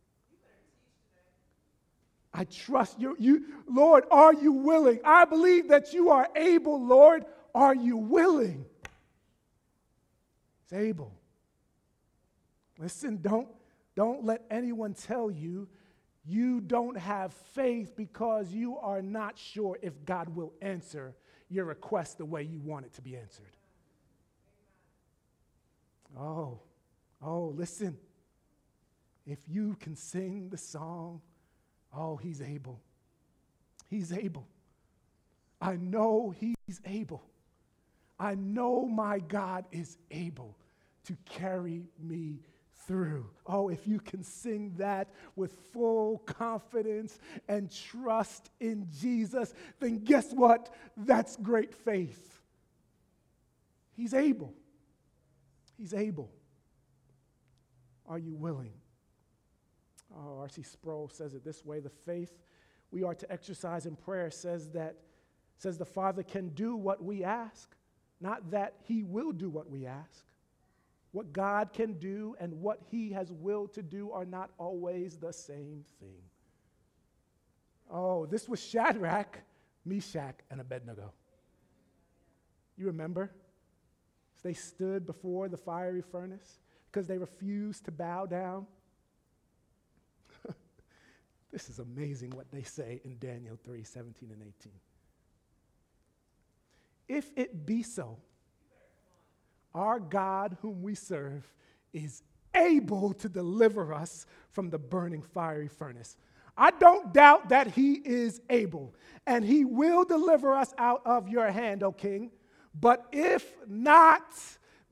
I 2.38 2.44
trust 2.44 3.00
you, 3.00 3.16
you. 3.18 3.46
Lord, 3.66 4.04
are 4.12 4.34
you 4.34 4.52
willing? 4.52 5.00
I 5.06 5.24
believe 5.24 5.70
that 5.70 5.94
you 5.94 6.10
are 6.10 6.28
able, 6.36 6.86
Lord. 6.86 7.26
Are 7.54 7.74
you 7.74 7.96
willing? 7.96 8.66
It's 10.64 10.74
able. 10.74 11.14
Listen, 12.78 13.20
don't, 13.22 13.48
don't 13.96 14.26
let 14.26 14.44
anyone 14.52 14.94
tell 14.94 15.32
you 15.32 15.70
you 16.28 16.60
don't 16.60 16.98
have 16.98 17.34
faith 17.54 17.96
because 17.96 18.52
you 18.52 18.78
are 18.80 19.02
not 19.02 19.38
sure 19.38 19.78
if 19.82 20.04
God 20.06 20.36
will 20.36 20.52
answer 20.62 21.16
your 21.50 21.64
request 21.64 22.18
the 22.18 22.26
way 22.26 22.44
you 22.44 22.60
want 22.60 22.86
it 22.86 22.94
to 22.96 23.02
be 23.02 23.16
answered. 23.16 23.46
Oh, 26.20 26.60
oh, 27.22 27.54
listen. 27.56 27.98
If 29.26 29.40
you 29.48 29.78
can 29.80 29.96
sing 29.96 30.50
the 30.50 30.58
song, 30.58 31.22
oh, 31.94 32.16
he's 32.18 32.42
able. 32.42 32.80
He's 33.90 34.12
able. 34.12 34.48
I 35.62 35.76
know 35.76 36.34
he's 36.38 36.82
able. 36.86 37.24
I 38.20 38.36
know 38.36 38.86
my 38.86 39.20
God 39.20 39.66
is 39.72 39.98
able 40.12 40.58
to 41.06 41.18
carry 41.26 41.84
me 42.00 42.40
through. 42.88 43.30
Oh, 43.46 43.70
if 43.70 43.88
you 43.88 44.00
can 44.00 44.24
sing 44.24 44.74
that 44.78 45.10
with 45.36 45.56
full 45.74 46.20
confidence 46.20 47.20
and 47.48 47.72
trust 47.72 48.50
in 48.60 48.88
Jesus, 49.00 49.54
then 49.80 50.04
guess 50.04 50.32
what? 50.32 50.74
That's 50.98 51.36
great 51.38 51.74
faith. 51.74 52.40
He's 53.96 54.14
able. 54.14 54.54
He's 55.78 55.94
able. 55.94 56.32
Are 58.08 58.20
you 58.20 58.36
willing? 58.36 58.74
Uh, 60.16 60.20
oh, 60.20 60.40
R.C. 60.40 60.64
Sproul 60.64 61.10
says 61.10 61.34
it 61.34 61.44
this 61.44 61.66
way 61.66 61.80
the 61.80 61.90
faith 61.90 62.32
we 62.92 63.04
are 63.04 63.16
to 63.16 63.32
exercise 63.32 63.86
in 63.86 63.96
prayer 63.96 64.32
says 64.32 64.70
that 64.70 64.96
says 65.58 65.78
the 65.78 65.86
Father 65.86 66.24
can 66.24 66.50
do 66.50 66.76
what 66.76 67.04
we 67.04 67.24
ask, 67.24 67.76
not 68.22 68.52
that 68.52 68.76
he 68.84 69.04
will 69.04 69.32
do 69.32 69.50
what 69.50 69.70
we 69.70 69.86
ask. 69.86 70.26
What 71.16 71.32
God 71.32 71.72
can 71.72 71.94
do 71.94 72.36
and 72.42 72.60
what 72.60 72.82
He 72.92 73.14
has 73.14 73.32
willed 73.32 73.74
to 73.76 73.82
do 73.82 74.12
are 74.12 74.26
not 74.26 74.50
always 74.58 75.16
the 75.16 75.32
same 75.32 75.86
thing. 76.02 76.22
Oh, 77.90 78.26
this 78.26 78.50
was 78.50 78.62
Shadrach, 78.62 79.40
Meshach, 79.86 80.36
and 80.52 80.60
Abednego. 80.60 81.14
You 82.76 82.88
remember? 82.88 83.32
They 84.44 84.52
stood 84.52 85.06
before 85.06 85.48
the 85.48 85.56
fiery 85.56 86.02
furnace 86.02 86.60
because 86.92 87.08
they 87.08 87.18
refused 87.18 87.86
to 87.86 87.92
bow 87.92 88.26
down. 88.26 88.68
This 91.56 91.70
is 91.70 91.80
amazing 91.80 92.32
what 92.32 92.52
they 92.52 92.64
say 92.64 93.00
in 93.06 93.18
Daniel 93.18 93.58
3 93.64 93.82
17 93.82 94.30
and 94.30 94.42
18. 94.42 94.72
If 97.08 97.32
it 97.38 97.66
be 97.66 97.82
so, 97.82 98.18
our 99.74 100.02
God, 100.02 100.58
whom 100.62 100.84
we 100.84 100.96
serve, 100.96 101.50
is 101.94 102.24
able 102.54 103.14
to 103.14 103.30
deliver 103.30 103.94
us 103.94 104.26
from 104.50 104.70
the 104.70 104.78
burning 104.78 105.22
fiery 105.22 105.70
furnace. 105.70 106.18
I 106.58 106.72
don't 106.72 107.14
doubt 107.14 107.48
that 107.48 107.68
he 107.68 108.02
is 108.04 108.42
able, 108.50 108.94
and 109.26 109.42
he 109.42 109.64
will 109.64 110.04
deliver 110.04 110.54
us 110.54 110.74
out 110.78 111.04
of 111.06 111.30
your 111.30 111.50
hand, 111.52 111.84
O 111.84 111.94
king. 111.94 112.32
But 112.78 113.06
if 113.14 113.54
not, 113.66 114.26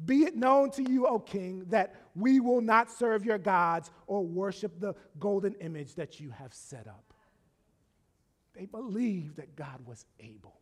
be 0.06 0.24
it 0.24 0.36
known 0.36 0.72
to 0.72 0.84
you, 0.84 1.08
O 1.08 1.20
king, 1.20 1.66
that 1.70 1.96
we 2.16 2.40
will 2.40 2.62
not 2.62 2.92
serve 2.92 3.26
your 3.26 3.38
gods 3.38 3.92
or 4.08 4.26
worship 4.26 4.80
the 4.80 4.96
golden 5.20 5.54
image 5.56 5.96
that 5.96 6.20
you 6.20 6.30
have 6.32 6.54
set 6.54 6.88
up. 6.88 7.14
They 8.54 8.66
believed 8.66 9.38
that 9.38 9.56
God 9.56 9.86
was 9.86 10.06
able 10.20 10.60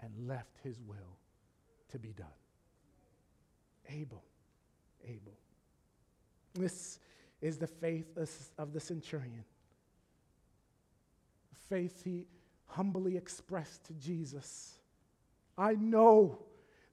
and 0.00 0.28
left 0.28 0.56
his 0.62 0.80
will 0.80 1.18
to 1.90 1.98
be 1.98 2.12
done. 2.12 2.26
Able, 3.88 4.24
able. 5.06 5.38
This 6.54 6.98
is 7.40 7.58
the 7.58 7.66
faith 7.66 8.16
of 8.58 8.72
the 8.72 8.80
centurion. 8.80 9.44
Faith 11.68 12.02
he 12.04 12.26
humbly 12.66 13.16
expressed 13.16 13.84
to 13.84 13.92
Jesus. 13.94 14.78
I 15.56 15.74
know 15.74 16.38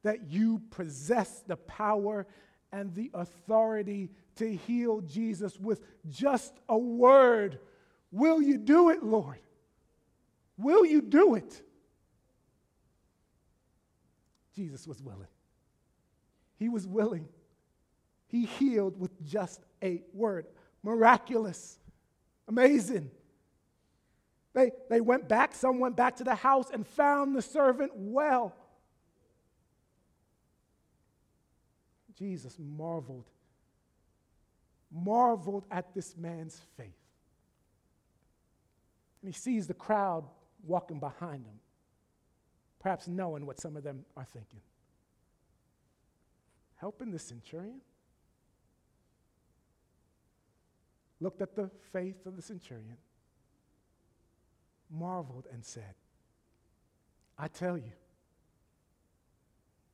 that 0.08 0.32
you 0.32 0.62
possess 0.70 1.42
the 1.48 1.58
power 1.58 2.26
and 2.72 2.96
the 2.96 3.12
authority 3.14 4.10
to 4.38 4.56
heal 4.56 5.02
Jesus 5.02 5.60
with 5.60 5.82
just 6.10 6.54
a 6.70 6.78
word. 6.78 7.60
Will 8.10 8.42
you 8.42 8.58
do 8.58 8.90
it, 8.90 9.04
Lord? 9.04 9.40
Will 10.58 10.86
you 10.86 11.02
do 11.02 11.36
it? 11.36 11.62
Jesus 14.56 14.88
was 14.88 15.02
willing. 15.02 15.28
He 16.58 16.70
was 16.70 16.88
willing. 16.88 17.28
He 18.28 18.46
healed 18.46 18.98
with 18.98 19.12
just 19.26 19.62
a 19.84 20.04
word. 20.14 20.46
Miraculous. 20.84 21.78
Amazing. 22.48 23.12
They, 24.54 24.72
they 24.90 25.02
went 25.02 25.28
back, 25.28 25.54
some 25.54 25.80
went 25.80 25.98
back 25.98 26.16
to 26.16 26.24
the 26.24 26.36
house 26.36 26.70
and 26.72 26.88
found 26.88 27.36
the 27.36 27.42
servant 27.42 27.92
well. 27.94 28.56
Jesus 32.18 32.58
marveled, 32.60 33.30
marveled 34.92 35.66
at 35.70 35.94
this 35.94 36.16
man's 36.18 36.60
faith. 36.76 36.88
And 39.22 39.34
he 39.34 39.38
sees 39.38 39.68
the 39.68 39.74
crowd 39.74 40.24
walking 40.66 41.00
behind 41.00 41.46
him, 41.46 41.60
perhaps 42.80 43.08
knowing 43.08 43.46
what 43.46 43.60
some 43.60 43.76
of 43.76 43.84
them 43.84 44.06
are 44.16 44.26
thinking. 44.26 44.62
Helping 46.78 47.12
the 47.12 47.20
centurion? 47.20 47.82
Looked 51.20 51.42
at 51.42 51.56
the 51.56 51.70
faith 51.92 52.26
of 52.26 52.36
the 52.36 52.42
centurion, 52.42 52.98
marveled, 54.90 55.48
and 55.52 55.66
said, 55.66 55.96
I 57.40 57.48
tell 57.48 57.78
you, 57.78 57.92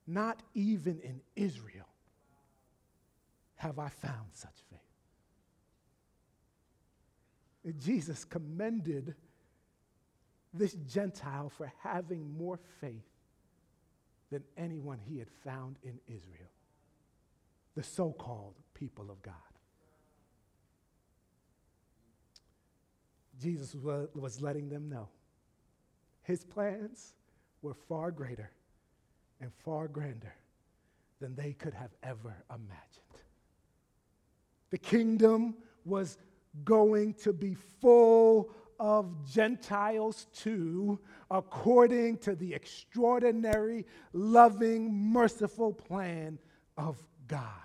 not 0.06 0.42
even 0.54 1.00
in 1.00 1.20
Israel 1.34 1.86
have 3.56 3.78
I 3.78 3.88
found 3.88 4.28
such 4.32 4.62
faith. 4.70 4.80
Jesus 7.78 8.24
commended 8.24 9.14
this 10.52 10.74
Gentile 10.74 11.48
for 11.48 11.72
having 11.82 12.36
more 12.36 12.58
faith 12.80 13.08
than 14.30 14.44
anyone 14.56 14.98
he 14.98 15.18
had 15.18 15.30
found 15.44 15.76
in 15.82 15.98
Israel, 16.06 16.50
the 17.74 17.82
so 17.82 18.12
called 18.12 18.54
people 18.74 19.10
of 19.10 19.22
God. 19.22 19.34
Jesus 23.40 23.74
was 23.74 24.40
letting 24.40 24.68
them 24.68 24.88
know 24.88 25.08
his 26.22 26.44
plans 26.44 27.14
were 27.62 27.74
far 27.74 28.10
greater 28.10 28.50
and 29.40 29.52
far 29.64 29.88
grander 29.88 30.34
than 31.20 31.34
they 31.34 31.52
could 31.52 31.74
have 31.74 31.90
ever 32.02 32.44
imagined. 32.50 33.03
The 34.74 34.78
kingdom 34.78 35.54
was 35.84 36.18
going 36.64 37.14
to 37.22 37.32
be 37.32 37.54
full 37.80 38.50
of 38.80 39.24
Gentiles 39.24 40.26
too, 40.34 40.98
according 41.30 42.18
to 42.18 42.34
the 42.34 42.52
extraordinary, 42.52 43.86
loving, 44.12 44.92
merciful 44.92 45.72
plan 45.72 46.40
of 46.76 47.00
God. 47.28 47.64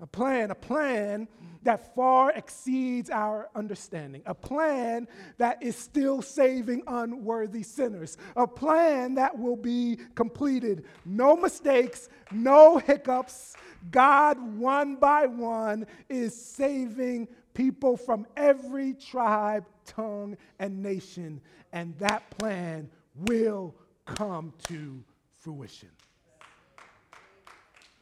A 0.00 0.06
plan, 0.08 0.50
a 0.50 0.56
plan 0.56 1.28
that 1.62 1.94
far 1.94 2.32
exceeds 2.32 3.08
our 3.08 3.48
understanding. 3.54 4.22
A 4.26 4.34
plan 4.34 5.06
that 5.38 5.62
is 5.62 5.76
still 5.76 6.20
saving 6.20 6.82
unworthy 6.88 7.62
sinners. 7.62 8.16
A 8.34 8.48
plan 8.48 9.14
that 9.14 9.38
will 9.38 9.54
be 9.54 10.00
completed. 10.16 10.86
No 11.04 11.36
mistakes, 11.36 12.08
no 12.32 12.78
hiccups. 12.78 13.54
God, 13.90 14.38
one 14.56 14.96
by 14.96 15.26
one, 15.26 15.86
is 16.08 16.34
saving 16.34 17.28
people 17.54 17.96
from 17.96 18.26
every 18.36 18.94
tribe, 18.94 19.64
tongue, 19.84 20.36
and 20.58 20.82
nation. 20.82 21.40
And 21.72 21.96
that 21.98 22.28
plan 22.38 22.88
will 23.14 23.74
come 24.04 24.52
to 24.68 25.02
fruition. 25.40 25.90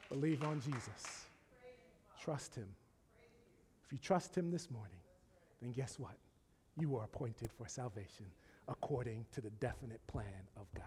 Believe 0.08 0.42
on 0.44 0.60
Jesus. 0.60 1.26
Trust 2.20 2.54
Him. 2.54 2.68
If 3.84 3.92
you 3.92 3.98
trust 3.98 4.36
Him 4.36 4.50
this 4.50 4.70
morning, 4.70 4.98
then 5.62 5.72
guess 5.72 5.98
what? 5.98 6.16
You 6.76 6.96
are 6.96 7.04
appointed 7.04 7.50
for 7.56 7.68
salvation 7.68 8.26
according 8.68 9.26
to 9.32 9.40
the 9.40 9.50
definite 9.50 10.04
plan 10.06 10.48
of 10.56 10.66
God. 10.74 10.84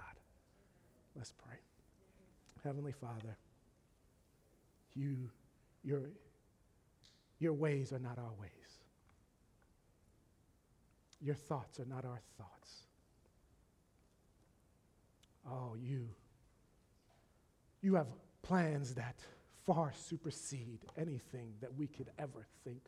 Let's 1.15 1.31
pray. 1.31 1.57
Heavenly 2.63 2.93
Father, 2.93 3.37
you, 4.95 5.29
your, 5.83 6.01
your 7.39 7.53
ways 7.53 7.91
are 7.91 7.99
not 7.99 8.17
our 8.17 8.31
ways. 8.39 8.49
Your 11.21 11.35
thoughts 11.35 11.79
are 11.79 11.85
not 11.85 12.05
our 12.05 12.19
thoughts. 12.37 12.83
Oh, 15.49 15.75
you, 15.81 16.07
you 17.81 17.95
have 17.95 18.07
plans 18.41 18.95
that 18.95 19.15
far 19.65 19.93
supersede 19.95 20.79
anything 20.97 21.53
that 21.61 21.73
we 21.75 21.87
could 21.87 22.09
ever 22.19 22.45
think 22.63 22.81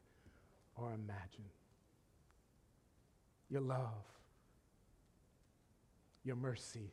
or 0.75 0.93
imagine. 0.93 1.49
Your 3.49 3.61
love, 3.61 4.03
your 6.23 6.35
mercy 6.35 6.91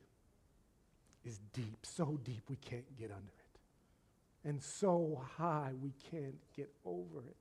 is 1.24 1.40
deep, 1.52 1.78
so 1.82 2.18
deep 2.24 2.42
we 2.48 2.56
can't 2.56 2.96
get 2.98 3.10
under 3.10 3.32
it, 3.38 3.41
and 4.44 4.62
so 4.62 5.22
high 5.36 5.70
we 5.80 5.92
can't 6.10 6.38
get 6.56 6.70
over 6.84 7.20
it. 7.20 7.36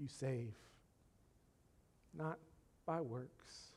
You 0.00 0.08
save, 0.08 0.54
not 2.16 2.38
by 2.86 3.00
works, 3.00 3.72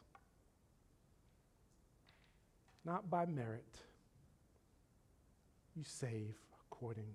not 2.86 3.09
by 3.09 3.25
merit 3.25 3.63
you 5.75 5.84
save 5.86 6.34
according 6.65 7.13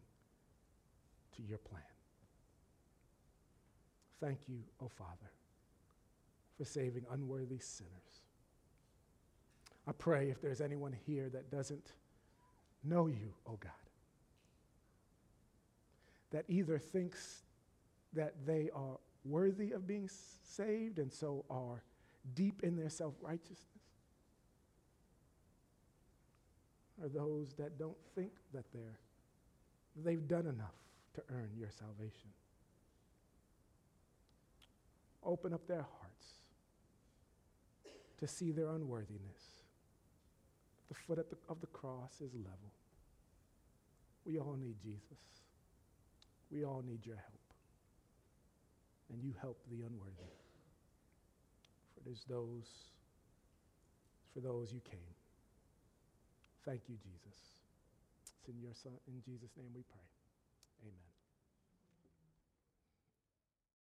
to 1.36 1.42
your 1.42 1.58
plan. 1.58 1.82
Thank 4.20 4.38
you, 4.48 4.58
O 4.80 4.84
oh 4.84 4.88
Father, 4.88 5.30
for 6.56 6.64
saving 6.64 7.04
unworthy 7.10 7.58
sinners. 7.58 7.90
I 9.88 9.92
pray 9.92 10.30
if 10.30 10.40
there's 10.40 10.60
anyone 10.60 10.94
here 11.06 11.28
that 11.30 11.50
doesn't 11.50 11.92
know 12.84 13.06
you, 13.06 13.34
O 13.46 13.52
oh 13.52 13.58
God, 13.60 13.72
that 16.30 16.44
either 16.48 16.78
thinks 16.78 17.42
that 18.12 18.34
they 18.46 18.70
are 18.74 18.98
worthy 19.24 19.72
of 19.72 19.86
being 19.86 20.08
saved 20.08 20.98
and 20.98 21.12
so 21.12 21.44
are 21.50 21.82
deep 22.34 22.62
in 22.62 22.76
their 22.76 22.90
self 22.90 23.14
righteousness, 23.20 23.66
or 27.00 27.08
those 27.08 27.54
that 27.54 27.78
don't 27.78 27.96
think 28.14 28.32
that 28.52 28.64
they're 28.72 28.98
they've 30.04 30.26
done 30.26 30.46
enough 30.46 30.74
to 31.14 31.22
earn 31.30 31.50
your 31.58 31.70
salvation. 31.70 32.30
Open 35.24 35.52
up 35.52 35.66
their 35.66 35.86
hearts 35.98 36.26
to 38.18 38.26
see 38.26 38.50
their 38.50 38.68
unworthiness. 38.68 39.51
The 40.92 40.98
foot 41.06 41.30
the, 41.30 41.36
of 41.48 41.58
the 41.62 41.68
cross 41.68 42.20
is 42.20 42.34
level. 42.34 42.70
We 44.26 44.38
all 44.38 44.58
need 44.60 44.76
Jesus. 44.82 45.24
We 46.50 46.66
all 46.66 46.84
need 46.86 47.06
your 47.06 47.16
help. 47.16 47.48
And 49.10 49.22
you 49.22 49.32
help 49.40 49.56
the 49.70 49.86
unworthy. 49.86 50.36
For 51.94 52.06
it 52.06 52.12
is 52.12 52.24
those, 52.28 52.68
for 54.34 54.40
those 54.40 54.70
you 54.70 54.80
came. 54.84 55.16
Thank 56.66 56.82
you, 56.90 56.96
Jesus. 56.96 57.38
It's 58.36 58.48
in 58.48 58.60
your 58.60 58.74
son, 58.74 58.92
in 59.08 59.22
Jesus' 59.24 59.56
name 59.56 59.70
we 59.74 59.84
pray. 59.88 60.11